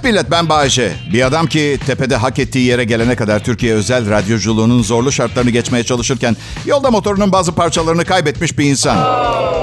Evet 0.04 0.12
millet 0.14 0.30
ben 0.30 0.48
Bayece. 0.48 0.92
Bir 1.12 1.26
adam 1.26 1.46
ki 1.46 1.78
tepede 1.86 2.16
hak 2.16 2.38
ettiği 2.38 2.66
yere 2.66 2.84
gelene 2.84 3.16
kadar 3.16 3.44
Türkiye 3.44 3.74
özel 3.74 4.10
radyoculuğunun 4.10 4.82
zorlu 4.82 5.12
şartlarını 5.12 5.50
geçmeye 5.50 5.84
çalışırken 5.84 6.36
yolda 6.66 6.90
motorunun 6.90 7.32
bazı 7.32 7.52
parçalarını 7.52 8.04
kaybetmiş 8.04 8.58
bir 8.58 8.64
insan. 8.64 8.98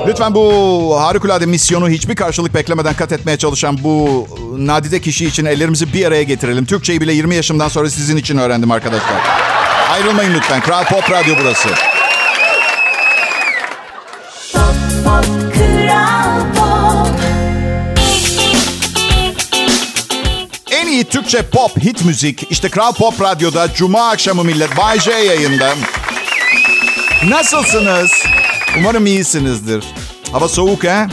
Lütfen 0.08 0.36
bu 0.36 0.96
harikulade 1.00 1.46
misyonu 1.46 1.90
hiçbir 1.90 2.16
karşılık 2.16 2.54
beklemeden 2.54 2.94
kat 2.94 3.12
etmeye 3.12 3.38
çalışan 3.38 3.84
bu 3.84 4.28
nadide 4.58 5.02
kişi 5.02 5.26
için 5.26 5.46
ellerimizi 5.46 5.94
bir 5.94 6.06
araya 6.06 6.24
getirelim. 6.24 6.66
Türkçeyi 6.66 7.02
bile 7.02 7.14
20 7.14 7.36
yaşımdan 7.36 7.68
sonra 7.68 7.90
sizin 7.90 8.18
için 8.18 8.38
öğrendim 8.38 8.72
arkadaşlar. 8.72 9.22
Ayrılmayın 9.92 10.34
lütfen. 10.34 10.62
Kral 10.62 10.84
Pop 10.84 11.12
Radyo 11.12 11.36
burası. 11.42 11.70
İyi 21.02 21.10
Türkçe 21.10 21.42
pop 21.42 21.84
hit 21.84 22.06
müzik 22.06 22.52
işte 22.52 22.70
Kral 22.70 22.94
Pop 22.94 23.22
Radyo'da 23.22 23.74
Cuma 23.74 24.10
akşamı 24.10 24.44
millet 24.44 24.78
Bay 24.78 25.00
J 25.00 25.12
yayında. 25.12 25.74
Nasılsınız? 27.28 28.12
Umarım 28.78 29.06
iyisinizdir. 29.06 29.84
Hava 30.32 30.48
soğuk 30.48 30.84
ha? 30.84 31.08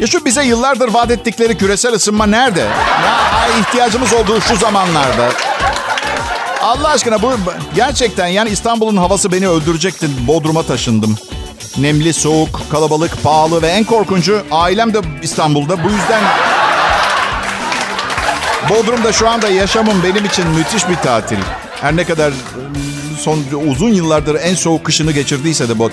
Ya 0.00 0.06
şu 0.06 0.24
bize 0.24 0.44
yıllardır 0.44 0.88
vaat 0.88 1.10
ettikleri 1.10 1.58
küresel 1.58 1.92
ısınma 1.92 2.26
nerede? 2.26 2.60
Ya 2.60 3.48
ihtiyacımız 3.60 4.12
olduğu 4.12 4.40
şu 4.40 4.56
zamanlarda. 4.56 5.28
Allah 6.62 6.88
aşkına 6.88 7.22
bu 7.22 7.32
gerçekten 7.74 8.26
yani 8.26 8.50
İstanbul'un 8.50 8.96
havası 8.96 9.32
beni 9.32 9.48
öldürecekti. 9.48 10.26
Bodrum'a 10.26 10.62
taşındım. 10.62 11.18
Nemli, 11.78 12.12
soğuk, 12.12 12.60
kalabalık, 12.70 13.22
pahalı 13.22 13.62
ve 13.62 13.68
en 13.68 13.84
korkuncu 13.84 14.42
ailem 14.50 14.94
de 14.94 15.00
İstanbul'da. 15.22 15.84
Bu 15.84 15.90
yüzden 15.90 16.22
Bodrum'da 18.70 19.12
şu 19.12 19.28
anda 19.28 19.48
yaşamım 19.48 20.02
benim 20.04 20.24
için 20.24 20.48
müthiş 20.48 20.88
bir 20.88 20.94
tatil. 20.96 21.36
Her 21.80 21.96
ne 21.96 22.04
kadar 22.04 22.28
ıı, 22.28 22.34
son 23.20 23.38
uzun 23.66 23.88
yıllardır 23.88 24.34
en 24.42 24.54
soğuk 24.54 24.84
kışını 24.84 25.12
geçirdiyse 25.12 25.68
de 25.68 25.78
Bod 25.78 25.90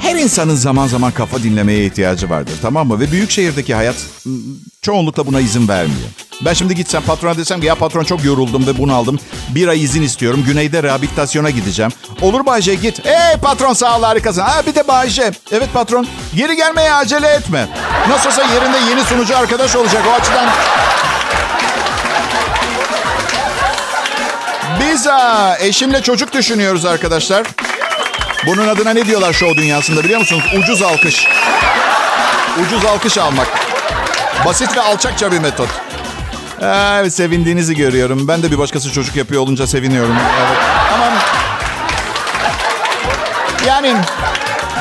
her 0.00 0.14
insanın 0.14 0.54
zaman 0.54 0.86
zaman 0.86 1.12
kafa 1.12 1.42
dinlemeye 1.42 1.86
ihtiyacı 1.86 2.30
vardır 2.30 2.54
tamam 2.62 2.88
mı? 2.88 3.00
Ve 3.00 3.12
büyük 3.12 3.30
şehirdeki 3.30 3.74
hayat 3.74 3.96
çoğunlukla 4.82 5.26
buna 5.26 5.40
izin 5.40 5.68
vermiyor. 5.68 6.08
Ben 6.44 6.52
şimdi 6.52 6.74
gitsem 6.74 7.02
patrona 7.02 7.36
desem 7.36 7.60
ki 7.60 7.66
ya 7.66 7.74
patron 7.74 8.04
çok 8.04 8.24
yoruldum 8.24 8.66
ve 8.66 8.78
bunaldım. 8.78 9.18
Bir 9.48 9.68
ay 9.68 9.82
izin 9.82 10.02
istiyorum. 10.02 10.44
Güneyde 10.46 10.82
rehabilitasyona 10.82 11.50
gideceğim. 11.50 11.92
Olur 12.22 12.46
Bayce 12.46 12.74
git. 12.74 13.04
Hey 13.04 13.36
patron 13.42 13.72
sağ 13.72 13.98
ol 13.98 14.02
harikasın. 14.02 14.40
Ha 14.40 14.62
bir 14.66 14.74
de 14.74 14.88
Bayce. 14.88 15.30
Evet 15.52 15.68
patron 15.74 16.06
geri 16.34 16.56
gelmeye 16.56 16.92
acele 16.92 17.28
etme. 17.28 17.68
Nasıl 18.08 18.28
olsa 18.28 18.42
yerinde 18.42 18.78
yeni 18.90 19.04
sunucu 19.04 19.36
arkadaş 19.36 19.76
olacak. 19.76 20.02
O 20.10 20.12
açıdan 20.20 20.48
Biz 25.06 25.12
aa, 25.12 25.56
eşimle 25.58 26.02
çocuk 26.02 26.32
düşünüyoruz 26.32 26.84
arkadaşlar. 26.84 27.46
Bunun 28.46 28.68
adına 28.68 28.90
ne 28.90 29.06
diyorlar 29.06 29.32
show 29.32 29.56
dünyasında 29.56 30.04
biliyor 30.04 30.20
musunuz? 30.20 30.44
Ucuz 30.58 30.82
alkış. 30.82 31.26
Ucuz 32.66 32.84
alkış 32.84 33.18
almak. 33.18 33.46
Basit 34.46 34.76
ve 34.76 34.80
alçakça 34.80 35.32
bir 35.32 35.38
metot. 35.38 35.68
Evet 36.62 37.14
sevindiğinizi 37.14 37.76
görüyorum. 37.76 38.28
Ben 38.28 38.42
de 38.42 38.50
bir 38.50 38.58
başkası 38.58 38.92
çocuk 38.92 39.16
yapıyor 39.16 39.42
olunca 39.42 39.66
seviniyorum. 39.66 40.16
Evet. 40.38 40.58
Ama 40.94 41.12
yani 43.66 43.94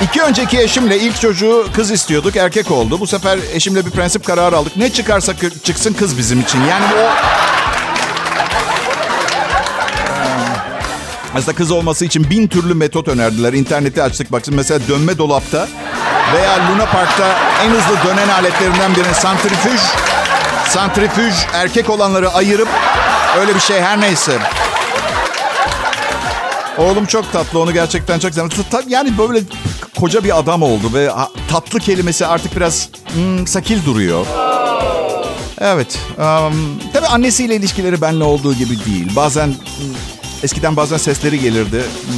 iki 0.02 0.22
önceki 0.22 0.60
eşimle 0.60 1.00
ilk 1.00 1.22
çocuğu 1.22 1.68
kız 1.76 1.92
istiyorduk. 1.92 2.36
Erkek 2.36 2.72
oldu. 2.72 3.00
Bu 3.00 3.08
sefer 3.08 3.40
eşimle 3.54 3.86
bir 3.86 3.92
prensip 3.92 4.26
kararı 4.26 4.58
aldık. 4.58 4.78
Ne 4.78 4.94
çıkarsa 4.94 5.34
çıksın 5.64 5.94
kız 5.94 6.18
bizim 6.18 6.40
için. 6.40 6.62
Yani 6.62 6.86
o 6.86 7.10
Aslında 11.36 11.56
kız 11.58 11.72
olması 11.72 12.06
için 12.06 12.30
bin 12.30 12.48
türlü 12.48 12.74
metot 12.74 13.08
önerdiler. 13.08 13.54
İnterneti 13.54 14.04
açtık 14.04 14.32
baksın. 14.32 14.56
Mesela 14.56 14.80
dönme 14.88 15.18
dolapta 15.18 15.68
veya 16.34 16.70
Luna 16.70 16.86
Park'ta 16.86 17.38
en 17.64 17.70
hızlı 17.70 18.10
dönen 18.10 18.30
aletlerinden 18.30 18.96
birinin 18.96 19.14
santrifüj. 19.14 19.80
Santrifüj 20.70 21.34
erkek 21.54 21.90
olanları 21.90 22.30
ayırıp 22.30 22.68
öyle 23.40 23.56
bir 23.56 23.60
şey 23.60 23.82
her 23.82 24.02
neyse. 24.02 24.40
Oğlum 26.78 27.06
çok 27.06 27.32
tatlı 27.32 27.60
onu 27.60 27.74
gerçekten 27.74 28.20
çok 28.20 28.34
seviyorum. 28.34 28.90
Yani 28.90 29.18
böyle 29.18 29.40
koca 30.00 30.24
bir 30.24 30.40
adam 30.40 30.64
oldu 30.64 30.94
ve 30.94 31.10
tatlı 31.52 31.80
kelimesi 31.80 32.26
artık 32.26 32.56
biraz 32.56 32.90
hmm, 33.14 33.48
sakil 33.48 33.86
duruyor. 33.86 34.26
Evet. 35.60 36.00
Um, 36.18 36.80
tabii 36.94 37.08
annesiyle 37.08 37.56
ilişkileri 37.56 38.02
benle 38.02 38.24
olduğu 38.24 38.54
gibi 38.54 38.86
değil. 38.86 39.16
Bazen 39.16 39.48
hmm, 39.48 40.15
eskiden 40.46 40.76
bazen 40.76 40.98
sesleri 40.98 41.40
gelirdi. 41.40 41.84
Hmm, 42.06 42.14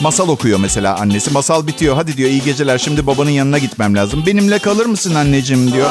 masal 0.00 0.28
okuyor 0.28 0.58
mesela 0.60 0.96
annesi. 0.96 1.30
Masal 1.30 1.66
bitiyor. 1.66 1.96
Hadi 1.96 2.16
diyor 2.16 2.30
iyi 2.30 2.42
geceler. 2.42 2.78
Şimdi 2.78 3.06
babanın 3.06 3.30
yanına 3.30 3.58
gitmem 3.58 3.96
lazım. 3.96 4.26
Benimle 4.26 4.58
kalır 4.58 4.86
mısın 4.86 5.14
anneciğim 5.14 5.72
diyor. 5.72 5.90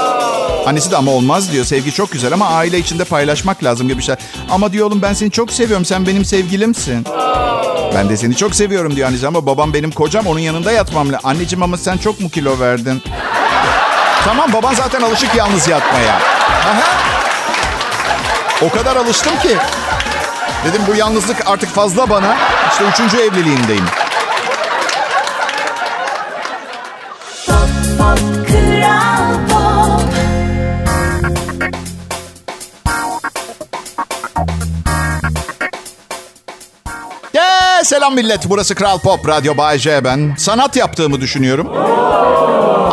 Annesi 0.65 0.91
de 0.91 0.97
ama 0.97 1.11
olmaz 1.11 1.51
diyor. 1.51 1.65
Sevgi 1.65 1.91
çok 1.91 2.11
güzel 2.11 2.33
ama 2.33 2.47
aile 2.49 2.79
içinde 2.79 3.03
paylaşmak 3.03 3.63
lazım 3.63 3.87
gibi 3.87 3.97
bir 3.97 4.03
şey. 4.03 4.15
Ama 4.49 4.73
diyor 4.73 4.87
oğlum 4.87 5.01
ben 5.01 5.13
seni 5.13 5.31
çok 5.31 5.51
seviyorum. 5.51 5.85
Sen 5.85 6.07
benim 6.07 6.25
sevgilimsin. 6.25 7.05
Ben 7.95 8.09
de 8.09 8.17
seni 8.17 8.35
çok 8.35 8.55
seviyorum 8.55 8.95
diyor 8.95 9.07
annesi 9.07 9.27
ama 9.27 9.45
babam 9.45 9.73
benim 9.73 9.91
kocam 9.91 10.27
onun 10.27 10.39
yanında 10.39 10.71
yatmam 10.71 11.07
lazım. 11.07 11.29
Anneciğim 11.29 11.63
ama 11.63 11.77
sen 11.77 11.97
çok 11.97 12.19
mu 12.19 12.29
kilo 12.29 12.59
verdin? 12.59 13.01
Tamam 14.25 14.53
baban 14.53 14.73
zaten 14.73 15.01
alışık 15.01 15.35
yalnız 15.35 15.67
yatmaya. 15.67 16.15
Aha. 16.49 16.83
O 18.61 18.69
kadar 18.69 18.95
alıştım 18.95 19.39
ki. 19.39 19.57
Dedim 20.65 20.81
bu 20.87 20.95
yalnızlık 20.95 21.37
artık 21.45 21.69
fazla 21.69 22.09
bana. 22.09 22.35
İşte 22.71 22.83
üçüncü 22.91 23.17
evliliğimdeyim. 23.17 23.85
Pop 27.45 27.69
Pop 27.97 28.47
Kral 28.47 29.33
Pop 29.49 30.01
Yeah, 37.33 37.83
selam 37.83 38.15
millet. 38.15 38.49
Burası 38.49 38.75
Kral 38.75 38.99
Pop 38.99 39.27
Radyo 39.27 39.57
Bay 39.57 39.77
J 39.79 40.03
ben. 40.03 40.35
Sanat 40.37 40.75
yaptığımı 40.75 41.21
düşünüyorum. 41.21 41.67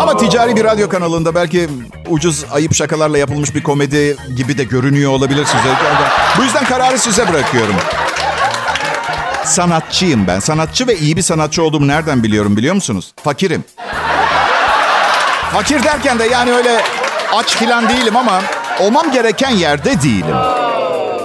Ama 0.04 0.16
ticari 0.16 0.56
bir 0.56 0.64
radyo 0.64 0.88
kanalında 0.88 1.34
belki 1.34 1.68
ucuz 2.08 2.44
ayıp 2.52 2.74
şakalarla 2.74 3.18
yapılmış 3.18 3.54
bir 3.54 3.62
komedi 3.62 4.16
gibi 4.36 4.58
de 4.58 4.64
görünüyor 4.64 5.10
olabilir 5.10 5.44
size. 5.44 5.74
Bu 6.38 6.42
yüzden 6.42 6.64
kararı 6.64 6.98
size 6.98 7.28
bırakıyorum. 7.32 7.74
Sanatçıyım 9.44 10.26
ben. 10.26 10.40
Sanatçı 10.40 10.86
ve 10.86 10.96
iyi 10.98 11.16
bir 11.16 11.22
sanatçı 11.22 11.62
olduğumu 11.62 11.88
nereden 11.88 12.22
biliyorum 12.22 12.56
biliyor 12.56 12.74
musunuz? 12.74 13.14
Fakirim. 13.24 13.64
Fakir 15.52 15.82
derken 15.82 16.18
de 16.18 16.24
yani 16.24 16.52
öyle 16.52 16.80
aç 17.32 17.56
filan 17.56 17.88
değilim 17.88 18.16
ama 18.16 18.42
olmam 18.80 19.12
gereken 19.12 19.50
yerde 19.50 20.02
değilim. 20.02 20.36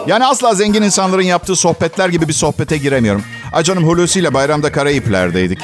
Yani 0.08 0.26
asla 0.26 0.54
zengin 0.54 0.82
insanların 0.82 1.22
yaptığı 1.24 1.56
sohbetler 1.56 2.10
gibi 2.10 2.28
bir 2.28 2.34
sohbete 2.34 2.78
giremiyorum. 2.78 3.24
Ay 3.54 3.64
canım 3.64 3.88
Hulusi 3.88 4.20
ile 4.20 4.34
bayramda 4.34 4.72
Karayipler'deydik. 4.72 5.60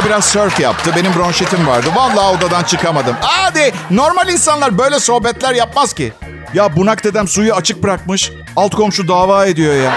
O 0.00 0.04
biraz 0.04 0.24
surf 0.24 0.60
yaptı. 0.60 0.90
Benim 0.96 1.14
bronşitim 1.14 1.66
vardı. 1.66 1.86
Vallahi 1.94 2.36
odadan 2.36 2.62
çıkamadım. 2.62 3.16
Hadi 3.20 3.72
normal 3.90 4.28
insanlar 4.28 4.78
böyle 4.78 5.00
sohbetler 5.00 5.54
yapmaz 5.54 5.92
ki. 5.92 6.12
Ya 6.54 6.76
bunak 6.76 7.04
dedem 7.04 7.28
suyu 7.28 7.54
açık 7.54 7.82
bırakmış. 7.82 8.32
Alt 8.56 8.74
komşu 8.74 9.08
dava 9.08 9.46
ediyor 9.46 9.74
ya. 9.74 9.92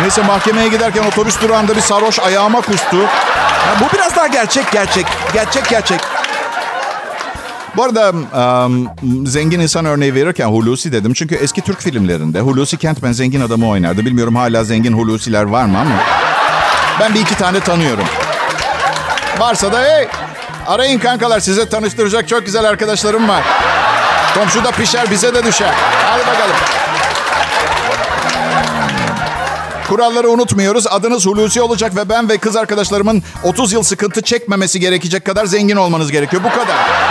Neyse 0.00 0.22
mahkemeye 0.22 0.68
giderken 0.68 1.04
otobüs 1.04 1.40
durağında 1.42 1.76
bir 1.76 1.80
sarhoş 1.80 2.18
ayağıma 2.18 2.60
kustu. 2.60 2.96
Ya 2.96 3.80
bu 3.80 3.96
biraz 3.96 4.16
daha 4.16 4.26
gerçek 4.26 4.72
gerçek. 4.72 5.06
Gerçek 5.32 5.68
gerçek. 5.68 6.00
Bu 7.76 7.84
arada 7.84 8.12
um, 8.66 8.88
zengin 9.26 9.60
insan 9.60 9.84
örneği 9.84 10.14
verirken 10.14 10.46
Hulusi 10.46 10.92
dedim. 10.92 11.12
Çünkü 11.14 11.34
eski 11.34 11.60
Türk 11.60 11.80
filmlerinde 11.80 12.40
Hulusi 12.40 12.76
Kentmen 12.76 13.12
zengin 13.12 13.40
adamı 13.40 13.68
oynardı. 13.68 14.04
Bilmiyorum 14.04 14.36
hala 14.36 14.64
zengin 14.64 14.92
Hulusiler 14.92 15.42
var 15.42 15.64
mı 15.64 15.78
ama. 15.78 15.96
Ben 17.00 17.14
bir 17.14 17.20
iki 17.20 17.34
tane 17.34 17.60
tanıyorum. 17.60 18.04
Varsa 19.38 19.72
da 19.72 19.82
hey 19.82 20.08
arayın 20.66 20.98
kankalar 20.98 21.40
size 21.40 21.68
tanıştıracak 21.68 22.28
çok 22.28 22.46
güzel 22.46 22.64
arkadaşlarım 22.64 23.28
var. 23.28 23.42
Komşuda 24.34 24.70
pişer 24.70 25.10
bize 25.10 25.34
de 25.34 25.44
düşer. 25.44 25.74
Hadi 26.04 26.26
bakalım. 26.26 26.56
Kuralları 29.88 30.28
unutmuyoruz. 30.30 30.86
Adınız 30.86 31.26
Hulusi 31.26 31.62
olacak 31.62 31.96
ve 31.96 32.08
ben 32.08 32.28
ve 32.28 32.38
kız 32.38 32.56
arkadaşlarımın 32.56 33.22
30 33.42 33.72
yıl 33.72 33.82
sıkıntı 33.82 34.22
çekmemesi 34.22 34.80
gerekecek 34.80 35.24
kadar 35.24 35.46
zengin 35.46 35.76
olmanız 35.76 36.12
gerekiyor. 36.12 36.44
Bu 36.44 36.50
kadar. 36.50 37.05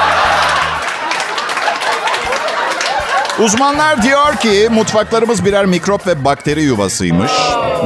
Uzmanlar 3.39 4.01
diyor 4.03 4.35
ki 4.35 4.67
mutfaklarımız 4.71 5.45
birer 5.45 5.65
mikrop 5.65 6.07
ve 6.07 6.25
bakteri 6.25 6.63
yuvasıymış. 6.63 7.31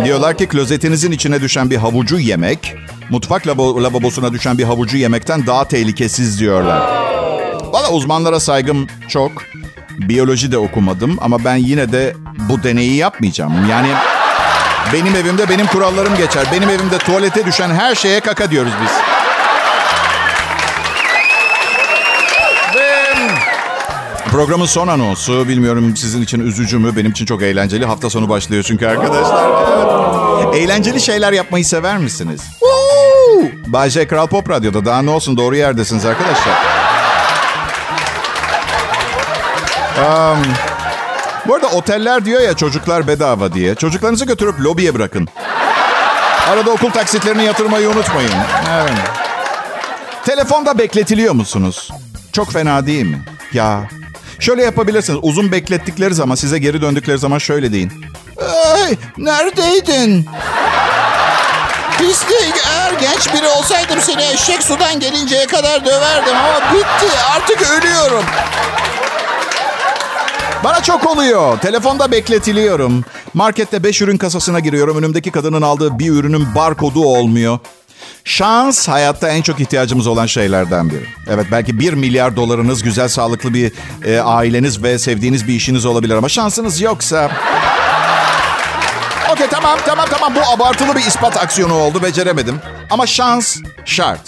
Diyorlar 0.06 0.38
ki 0.38 0.48
klozetinizin 0.48 1.12
içine 1.12 1.42
düşen 1.42 1.70
bir 1.70 1.78
havucu 1.78 2.20
yemek, 2.20 2.76
mutfak 3.10 3.46
labo- 3.48 3.84
lavabosuna 3.84 4.34
düşen 4.34 4.58
bir 4.58 4.64
havucu 4.64 4.98
yemekten 4.98 5.48
daha 5.48 5.66
tehlikesiz 5.68 6.40
diyorlar. 6.40 6.82
Valla 7.72 7.90
uzmanlara 7.92 8.40
saygım 8.40 8.88
çok. 9.08 9.32
Biyoloji 10.00 10.52
de 10.52 10.58
okumadım 10.58 11.18
ama 11.22 11.44
ben 11.46 11.56
yine 11.56 11.92
de 11.92 12.14
bu 12.50 12.64
deneyi 12.64 12.96
yapmayacağım. 12.96 13.70
Yani 13.70 13.88
benim 14.94 15.16
evimde 15.16 15.50
benim 15.50 15.68
kurallarım 15.68 16.16
geçer. 16.18 16.44
Benim 16.52 16.70
evimde 16.70 16.98
tuvalete 16.98 17.46
düşen 17.46 17.70
her 17.70 17.96
şeye 17.96 18.20
kaka 18.20 18.52
diyoruz 18.52 18.72
biz. 18.84 18.92
Programın 24.32 24.66
son 24.66 24.88
anonsu. 24.88 25.48
Bilmiyorum 25.48 25.98
sizin 25.98 26.22
için 26.22 26.40
üzücü 26.40 26.78
mü? 26.80 26.96
Benim 26.96 27.12
için 27.12 27.26
çok 27.26 27.42
eğlenceli. 27.42 27.86
Hafta 27.86 28.10
sonu 28.10 28.30
başlıyor 28.30 28.64
çünkü 28.64 28.88
arkadaşlar. 28.88 29.46
Evet. 30.44 30.56
Eğlenceli 30.56 31.02
şeyler 31.02 31.34
yapmayı 31.34 31.66
sever 31.66 31.98
misiniz? 31.98 32.42
Bay 33.68 33.90
J. 33.90 34.08
Kral 34.08 34.28
Pop 34.28 34.50
Radyo'da. 34.50 34.86
Daha 34.86 35.02
ne 35.02 35.10
olsun 35.10 35.38
doğru 35.38 35.56
yerdesiniz 35.56 36.06
arkadaşlar. 36.06 36.54
Um, 39.98 40.38
bu 41.48 41.56
arada 41.56 41.68
oteller 41.68 42.26
diyor 42.26 42.42
ya 42.42 42.54
çocuklar 42.54 43.08
bedava 43.08 43.54
diye. 43.54 43.76
Çocuklarınızı 43.76 44.26
götürüp 44.26 44.60
lobiye 44.60 44.94
bırakın. 44.96 45.28
Arada 46.50 46.72
okul 46.72 46.90
taksitlerini 46.90 47.44
yatırmayı 47.44 47.90
unutmayın. 47.90 48.32
Evet. 48.74 48.94
Telefonda 50.26 50.78
bekletiliyor 50.78 51.34
musunuz? 51.34 51.90
Çok 52.34 52.52
fena 52.52 52.86
değil 52.86 53.06
mi? 53.06 53.20
Ya 53.54 53.90
şöyle 54.40 54.64
yapabilirsiniz. 54.64 55.20
Uzun 55.22 55.52
beklettikleri 55.52 56.14
zaman 56.14 56.36
size 56.36 56.60
geri 56.60 56.82
döndükleri 56.82 57.18
zaman 57.18 57.38
şöyle 57.38 57.72
deyin. 57.72 57.92
Ay, 58.76 58.96
neredeydin? 59.18 60.26
Pislik 61.98 62.54
eğer 62.72 62.94
genç 62.94 63.34
biri 63.34 63.48
olsaydım 63.48 64.02
seni 64.02 64.24
eşek 64.24 64.64
sudan 64.64 65.00
gelinceye 65.00 65.48
kadar 65.48 65.86
döverdim 65.86 66.36
ama 66.36 66.74
bitti 66.74 67.16
artık 67.36 67.62
ölüyorum. 67.72 68.24
Bana 70.64 70.82
çok 70.84 71.08
oluyor. 71.08 71.60
Telefonda 71.60 72.12
bekletiliyorum. 72.12 73.06
Markette 73.34 73.84
5 73.84 74.02
ürün 74.02 74.18
kasasına 74.18 74.60
giriyorum. 74.60 74.98
Önümdeki 74.98 75.32
kadının 75.32 75.62
aldığı 75.62 76.00
bir 76.00 76.10
ürünün 76.12 76.56
barkodu 76.56 77.06
olmuyor. 77.06 77.60
Şans 78.24 78.88
hayatta 78.88 79.30
en 79.30 79.42
çok 79.42 79.60
ihtiyacımız 79.60 80.08
olan 80.08 80.26
şeylerden 80.26 80.90
biri. 80.90 81.06
Evet 81.30 81.46
belki 81.52 81.80
1 81.80 81.94
milyar 81.94 82.36
dolarınız, 82.36 82.84
güzel 82.84 83.08
sağlıklı 83.08 83.54
bir 83.54 83.72
e, 84.06 84.20
aileniz 84.20 84.84
ve 84.84 85.00
sevdiğiniz 85.00 85.48
bir 85.48 85.54
işiniz 85.54 85.86
olabilir 85.86 86.16
ama 86.16 86.30
şansınız 86.30 86.82
yoksa... 86.82 87.32
Okey 89.32 89.48
tamam 89.48 89.80
tamam 89.86 90.06
tamam 90.10 90.36
bu 90.36 90.40
abartılı 90.54 90.96
bir 90.96 91.06
ispat 91.06 91.38
aksiyonu 91.38 91.74
oldu 91.74 92.04
beceremedim. 92.04 92.60
Ama 92.90 93.08
şans 93.08 93.58
şart. 93.86 94.22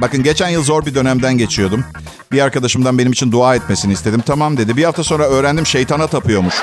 Bakın 0.00 0.22
geçen 0.22 0.48
yıl 0.48 0.64
zor 0.64 0.86
bir 0.86 0.94
dönemden 0.94 1.38
geçiyordum. 1.38 1.84
Bir 2.32 2.40
arkadaşımdan 2.40 2.98
benim 2.98 3.12
için 3.12 3.32
dua 3.32 3.54
etmesini 3.54 3.92
istedim. 3.92 4.22
Tamam 4.26 4.56
dedi. 4.56 4.76
Bir 4.76 4.84
hafta 4.84 5.04
sonra 5.04 5.24
öğrendim 5.24 5.66
şeytana 5.66 6.06
tapıyormuş. 6.06 6.54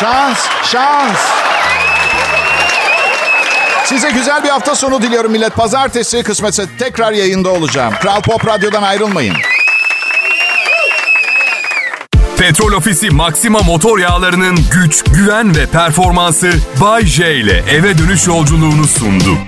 Şans, 0.00 0.38
şans. 0.64 1.41
Size 3.92 4.10
güzel 4.10 4.44
bir 4.44 4.48
hafta 4.48 4.74
sonu 4.74 5.02
diliyorum 5.02 5.32
millet. 5.32 5.54
Pazartesi 5.54 6.22
kısmetse 6.22 6.64
tekrar 6.78 7.12
yayında 7.12 7.50
olacağım. 7.50 7.94
Kral 8.02 8.20
Pop 8.22 8.46
Radyo'dan 8.46 8.82
ayrılmayın. 8.82 9.36
Petrol 12.38 12.72
Ofisi 12.72 13.10
Maxima 13.10 13.58
motor 13.58 13.98
yağlarının 13.98 14.58
güç, 14.72 15.04
güven 15.04 15.56
ve 15.56 15.66
performansı 15.66 16.52
Bay 16.80 17.06
J 17.06 17.34
ile 17.34 17.64
eve 17.70 17.98
dönüş 17.98 18.26
yolculuğunu 18.26 18.84
sundu. 18.84 19.38